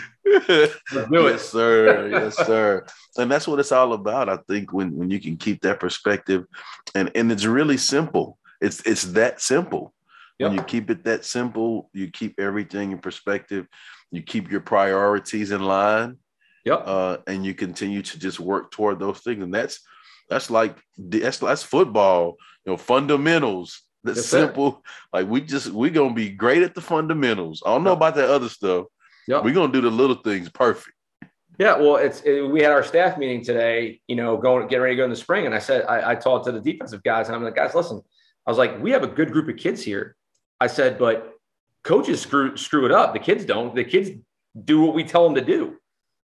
Let's 0.48 0.74
do 0.92 1.28
it. 1.28 1.30
Yes, 1.30 1.48
sir. 1.48 2.08
Yes, 2.08 2.36
sir. 2.36 2.84
And 3.16 3.30
that's 3.30 3.46
what 3.46 3.60
it's 3.60 3.70
all 3.70 3.92
about. 3.92 4.28
I 4.28 4.38
think 4.48 4.72
when 4.72 4.96
when 4.96 5.10
you 5.10 5.20
can 5.20 5.36
keep 5.36 5.62
that 5.62 5.78
perspective, 5.78 6.44
and 6.96 7.12
and 7.14 7.30
it's 7.30 7.44
really 7.44 7.76
simple. 7.76 8.36
It's 8.60 8.84
it's 8.84 9.04
that 9.12 9.40
simple. 9.40 9.94
Yep. 10.40 10.48
When 10.48 10.58
you 10.58 10.64
keep 10.64 10.90
it 10.90 11.04
that 11.04 11.24
simple, 11.24 11.88
you 11.92 12.10
keep 12.10 12.40
everything 12.40 12.90
in 12.90 12.98
perspective, 12.98 13.68
you 14.10 14.22
keep 14.22 14.50
your 14.50 14.60
priorities 14.60 15.52
in 15.52 15.62
line. 15.62 16.16
Yep. 16.64 16.82
Uh, 16.84 17.18
and 17.28 17.46
you 17.46 17.54
continue 17.54 18.02
to 18.02 18.18
just 18.18 18.40
work 18.40 18.72
toward 18.72 18.98
those 18.98 19.20
things. 19.20 19.44
And 19.44 19.54
that's 19.54 19.78
that's 20.28 20.50
like 20.50 20.76
that's 20.98 21.38
that's 21.38 21.62
football, 21.62 22.38
you 22.66 22.72
know, 22.72 22.76
fundamentals. 22.76 23.83
That's, 24.04 24.18
that's 24.18 24.28
simple. 24.28 24.68
It. 24.68 25.16
Like 25.16 25.28
we 25.28 25.40
just 25.40 25.70
we're 25.70 25.90
gonna 25.90 26.14
be 26.14 26.30
great 26.30 26.62
at 26.62 26.74
the 26.74 26.80
fundamentals. 26.80 27.62
I 27.64 27.70
don't 27.70 27.84
know 27.84 27.92
about 27.92 28.14
that 28.16 28.30
other 28.30 28.48
stuff. 28.48 28.86
Yep. 29.26 29.44
We're 29.44 29.54
gonna 29.54 29.72
do 29.72 29.80
the 29.80 29.90
little 29.90 30.16
things 30.16 30.48
perfect. 30.50 30.94
Yeah, 31.58 31.76
well, 31.78 31.96
it's 31.96 32.20
it, 32.22 32.42
we 32.42 32.62
had 32.62 32.72
our 32.72 32.82
staff 32.82 33.16
meeting 33.16 33.44
today. 33.44 34.00
You 34.08 34.16
know, 34.16 34.36
going 34.36 34.66
getting 34.68 34.82
ready 34.82 34.94
to 34.94 34.98
go 34.98 35.04
in 35.04 35.10
the 35.10 35.16
spring, 35.16 35.46
and 35.46 35.54
I 35.54 35.58
said 35.58 35.86
I, 35.86 36.12
I 36.12 36.14
talked 36.14 36.46
to 36.46 36.52
the 36.52 36.60
defensive 36.60 37.02
guys, 37.02 37.28
and 37.28 37.36
I'm 37.36 37.42
like, 37.42 37.56
guys, 37.56 37.74
listen. 37.74 38.02
I 38.46 38.50
was 38.50 38.58
like, 38.58 38.82
we 38.82 38.90
have 38.90 39.02
a 39.02 39.08
good 39.08 39.32
group 39.32 39.48
of 39.48 39.56
kids 39.56 39.82
here. 39.82 40.16
I 40.60 40.66
said, 40.66 40.98
but 40.98 41.32
coaches 41.82 42.20
screw 42.20 42.56
screw 42.56 42.84
it 42.84 42.92
up. 42.92 43.14
The 43.14 43.20
kids 43.20 43.44
don't. 43.44 43.74
The 43.74 43.84
kids 43.84 44.10
do 44.64 44.80
what 44.82 44.94
we 44.94 45.04
tell 45.04 45.24
them 45.24 45.34
to 45.36 45.40
do. 45.40 45.78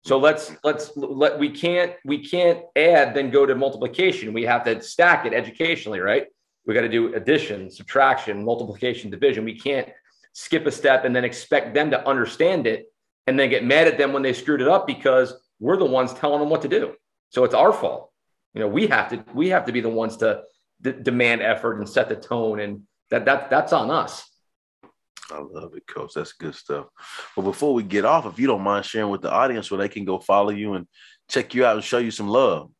So 0.03 0.17
let's 0.17 0.55
let's 0.63 0.95
let 0.95 1.37
we 1.37 1.49
can't 1.49 1.93
we 2.05 2.19
can't 2.23 2.61
add 2.75 3.13
then 3.13 3.29
go 3.29 3.45
to 3.45 3.55
multiplication. 3.55 4.33
We 4.33 4.43
have 4.43 4.63
to 4.63 4.81
stack 4.81 5.25
it 5.25 5.33
educationally, 5.33 5.99
right? 5.99 6.27
We 6.67 6.73
got 6.73 6.81
to 6.81 6.89
do 6.89 7.15
addition, 7.15 7.71
subtraction, 7.71 8.43
multiplication, 8.43 9.09
division. 9.09 9.45
We 9.45 9.57
can't 9.57 9.87
skip 10.33 10.67
a 10.67 10.71
step 10.71 11.05
and 11.05 11.15
then 11.15 11.23
expect 11.23 11.73
them 11.73 11.89
to 11.91 12.07
understand 12.07 12.67
it 12.67 12.91
and 13.25 13.39
then 13.39 13.49
get 13.49 13.63
mad 13.63 13.87
at 13.87 13.97
them 13.97 14.11
when 14.11 14.21
they 14.21 14.33
screwed 14.33 14.61
it 14.61 14.67
up 14.67 14.85
because 14.85 15.33
we're 15.59 15.77
the 15.77 15.85
ones 15.85 16.13
telling 16.13 16.41
them 16.41 16.49
what 16.49 16.61
to 16.63 16.67
do. 16.67 16.93
So 17.29 17.45
it's 17.45 17.55
our 17.55 17.71
fault. 17.71 18.11
You 18.53 18.61
know, 18.61 18.67
we 18.67 18.87
have 18.87 19.09
to 19.09 19.23
we 19.33 19.49
have 19.49 19.65
to 19.65 19.71
be 19.71 19.81
the 19.81 19.89
ones 19.89 20.17
to 20.17 20.43
d- 20.81 20.95
demand 21.01 21.41
effort 21.41 21.79
and 21.79 21.87
set 21.87 22.09
the 22.09 22.15
tone, 22.15 22.59
and 22.59 22.83
that 23.11 23.25
that 23.25 23.49
that's 23.49 23.71
on 23.71 23.89
us. 23.89 24.29
I 25.31 25.39
love 25.39 25.75
it, 25.75 25.87
Coach. 25.87 26.13
That's 26.15 26.33
good 26.33 26.55
stuff. 26.55 26.87
But 27.35 27.43
before 27.43 27.73
we 27.73 27.83
get 27.83 28.05
off, 28.05 28.25
if 28.25 28.39
you 28.39 28.47
don't 28.47 28.61
mind 28.61 28.85
sharing 28.85 29.09
with 29.09 29.21
the 29.21 29.31
audience 29.31 29.69
where 29.69 29.77
they 29.77 29.89
can 29.89 30.05
go 30.05 30.19
follow 30.19 30.49
you 30.49 30.73
and 30.73 30.87
check 31.29 31.53
you 31.53 31.65
out 31.65 31.75
and 31.75 31.83
show 31.83 31.97
you 31.97 32.11
some 32.11 32.29
love. 32.29 32.71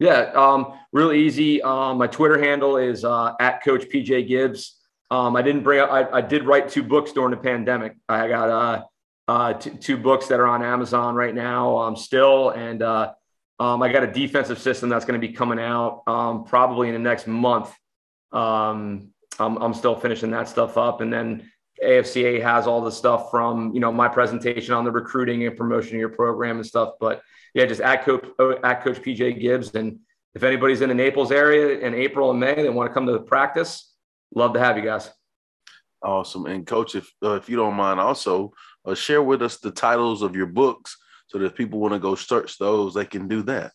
Yeah, 0.00 0.32
um, 0.34 0.78
real 0.92 1.12
easy. 1.12 1.60
Um, 1.62 1.98
my 1.98 2.06
Twitter 2.06 2.42
handle 2.42 2.78
is 2.78 3.04
uh, 3.04 3.34
at 3.38 3.62
Coach 3.62 3.84
PJ 3.88 4.26
Gibbs. 4.26 4.80
Um, 5.10 5.36
I 5.36 5.42
didn't 5.42 5.62
bring 5.62 5.80
up. 5.80 5.90
I, 5.90 6.08
I, 6.08 6.20
did 6.22 6.46
write 6.46 6.70
two 6.70 6.82
books 6.82 7.12
during 7.12 7.32
the 7.32 7.36
pandemic. 7.36 7.96
I 8.08 8.26
got 8.26 8.48
uh, 8.48 8.84
uh, 9.28 9.52
t- 9.54 9.70
two 9.70 9.98
books 9.98 10.28
that 10.28 10.40
are 10.40 10.46
on 10.46 10.62
Amazon 10.62 11.14
right 11.14 11.34
now 11.34 11.76
um, 11.76 11.96
still. 11.96 12.50
And 12.50 12.82
uh, 12.82 13.12
um, 13.58 13.82
I 13.82 13.92
got 13.92 14.02
a 14.02 14.10
defensive 14.10 14.58
system 14.58 14.88
that's 14.88 15.04
going 15.04 15.20
to 15.20 15.26
be 15.26 15.34
coming 15.34 15.58
out 15.58 16.02
um, 16.06 16.44
probably 16.44 16.88
in 16.88 16.94
the 16.94 17.00
next 17.00 17.26
month. 17.26 17.70
Um, 18.32 19.10
I'm, 19.38 19.58
I'm 19.58 19.74
still 19.74 19.96
finishing 19.96 20.30
that 20.30 20.48
stuff 20.48 20.78
up. 20.78 21.02
And 21.02 21.12
then 21.12 21.49
AFCA 21.84 22.42
has 22.42 22.66
all 22.66 22.80
the 22.82 22.92
stuff 22.92 23.30
from, 23.30 23.72
you 23.72 23.80
know, 23.80 23.92
my 23.92 24.08
presentation 24.08 24.74
on 24.74 24.84
the 24.84 24.90
recruiting 24.90 25.46
and 25.46 25.56
promotion 25.56 25.96
of 25.96 26.00
your 26.00 26.10
program 26.10 26.56
and 26.56 26.66
stuff. 26.66 26.94
But 27.00 27.22
yeah, 27.54 27.66
just 27.66 27.80
at 27.80 28.04
coach, 28.04 28.26
at 28.62 28.82
coach 28.82 29.00
PJ 29.00 29.40
Gibbs. 29.40 29.74
And 29.74 30.00
if 30.34 30.42
anybody's 30.42 30.80
in 30.80 30.88
the 30.88 30.94
Naples 30.94 31.32
area 31.32 31.78
in 31.78 31.94
April 31.94 32.30
and 32.30 32.40
May, 32.40 32.54
they 32.54 32.68
want 32.68 32.90
to 32.90 32.94
come 32.94 33.06
to 33.06 33.12
the 33.12 33.20
practice, 33.20 33.94
love 34.34 34.52
to 34.54 34.60
have 34.60 34.76
you 34.76 34.84
guys. 34.84 35.10
Awesome. 36.02 36.46
And 36.46 36.66
coach, 36.66 36.94
if, 36.94 37.10
uh, 37.22 37.34
if 37.34 37.48
you 37.48 37.56
don't 37.56 37.74
mind 37.74 38.00
also, 38.00 38.52
uh, 38.84 38.94
share 38.94 39.22
with 39.22 39.42
us 39.42 39.58
the 39.58 39.70
titles 39.70 40.22
of 40.22 40.36
your 40.36 40.46
books 40.46 40.96
so 41.26 41.38
that 41.38 41.46
if 41.46 41.54
people 41.54 41.78
want 41.78 41.94
to 41.94 42.00
go 42.00 42.14
search 42.14 42.58
those, 42.58 42.94
they 42.94 43.04
can 43.04 43.28
do 43.28 43.42
that. 43.42 43.72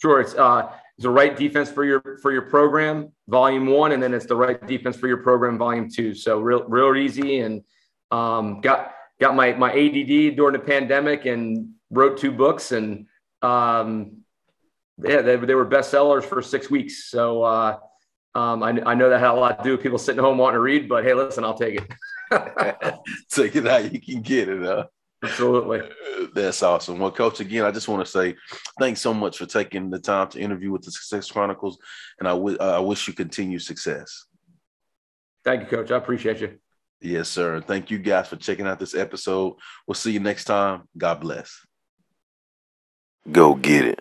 Sure, 0.00 0.20
it's 0.20 0.34
uh, 0.34 0.72
it's 0.96 1.04
the 1.04 1.10
right 1.10 1.36
defense 1.36 1.70
for 1.70 1.84
your 1.84 2.18
for 2.20 2.32
your 2.32 2.42
program, 2.42 3.12
volume 3.28 3.66
one, 3.66 3.92
and 3.92 4.02
then 4.02 4.12
it's 4.14 4.26
the 4.26 4.36
right 4.36 4.64
defense 4.66 4.96
for 4.96 5.08
your 5.08 5.18
program, 5.18 5.58
volume 5.58 5.88
two. 5.90 6.14
So 6.14 6.40
real 6.40 6.64
real 6.64 6.94
easy, 6.96 7.40
and 7.40 7.62
um, 8.10 8.60
got 8.60 8.92
got 9.20 9.34
my 9.34 9.52
my 9.54 9.70
ADD 9.70 10.36
during 10.36 10.52
the 10.52 10.62
pandemic 10.64 11.24
and 11.24 11.70
wrote 11.90 12.18
two 12.18 12.32
books, 12.32 12.72
and 12.72 13.06
um, 13.40 14.18
yeah, 15.02 15.22
they, 15.22 15.36
they 15.36 15.54
were 15.54 15.66
bestsellers 15.66 16.24
for 16.24 16.42
six 16.42 16.70
weeks. 16.70 17.10
So 17.10 17.42
uh, 17.42 17.78
um, 18.34 18.62
I, 18.62 18.80
I 18.84 18.94
know 18.94 19.08
that 19.08 19.20
had 19.20 19.30
a 19.30 19.34
lot 19.34 19.58
to 19.58 19.64
do 19.64 19.72
with 19.72 19.82
people 19.82 19.98
sitting 19.98 20.22
home 20.22 20.38
wanting 20.38 20.56
to 20.56 20.60
read, 20.60 20.88
but 20.88 21.04
hey, 21.04 21.14
listen, 21.14 21.44
I'll 21.44 21.58
take 21.58 21.76
it. 21.76 21.90
Take 23.30 23.56
it 23.56 23.64
how 23.66 23.76
you 23.78 24.00
can 24.00 24.22
get 24.22 24.48
it. 24.48 24.62
Huh? 24.62 24.86
Absolutely. 25.22 25.80
That's 26.34 26.62
awesome. 26.62 26.98
Well, 26.98 27.12
Coach, 27.12 27.40
again, 27.40 27.64
I 27.64 27.70
just 27.70 27.88
want 27.88 28.04
to 28.04 28.10
say 28.10 28.34
thanks 28.78 29.00
so 29.00 29.14
much 29.14 29.38
for 29.38 29.46
taking 29.46 29.90
the 29.90 29.98
time 29.98 30.28
to 30.30 30.40
interview 30.40 30.72
with 30.72 30.82
the 30.82 30.90
Success 30.90 31.30
Chronicles, 31.30 31.78
and 32.18 32.28
I, 32.28 32.32
w- 32.32 32.58
I 32.58 32.78
wish 32.80 33.06
you 33.06 33.14
continued 33.14 33.62
success. 33.62 34.26
Thank 35.44 35.62
you, 35.62 35.66
Coach. 35.76 35.90
I 35.90 35.96
appreciate 35.96 36.40
you. 36.40 36.58
Yes, 37.00 37.28
sir. 37.28 37.60
Thank 37.60 37.90
you 37.90 37.98
guys 37.98 38.28
for 38.28 38.36
checking 38.36 38.66
out 38.66 38.78
this 38.78 38.94
episode. 38.94 39.54
We'll 39.86 39.96
see 39.96 40.12
you 40.12 40.20
next 40.20 40.44
time. 40.44 40.82
God 40.96 41.20
bless. 41.20 41.66
Go 43.30 43.54
get 43.54 43.84
it. 43.84 44.00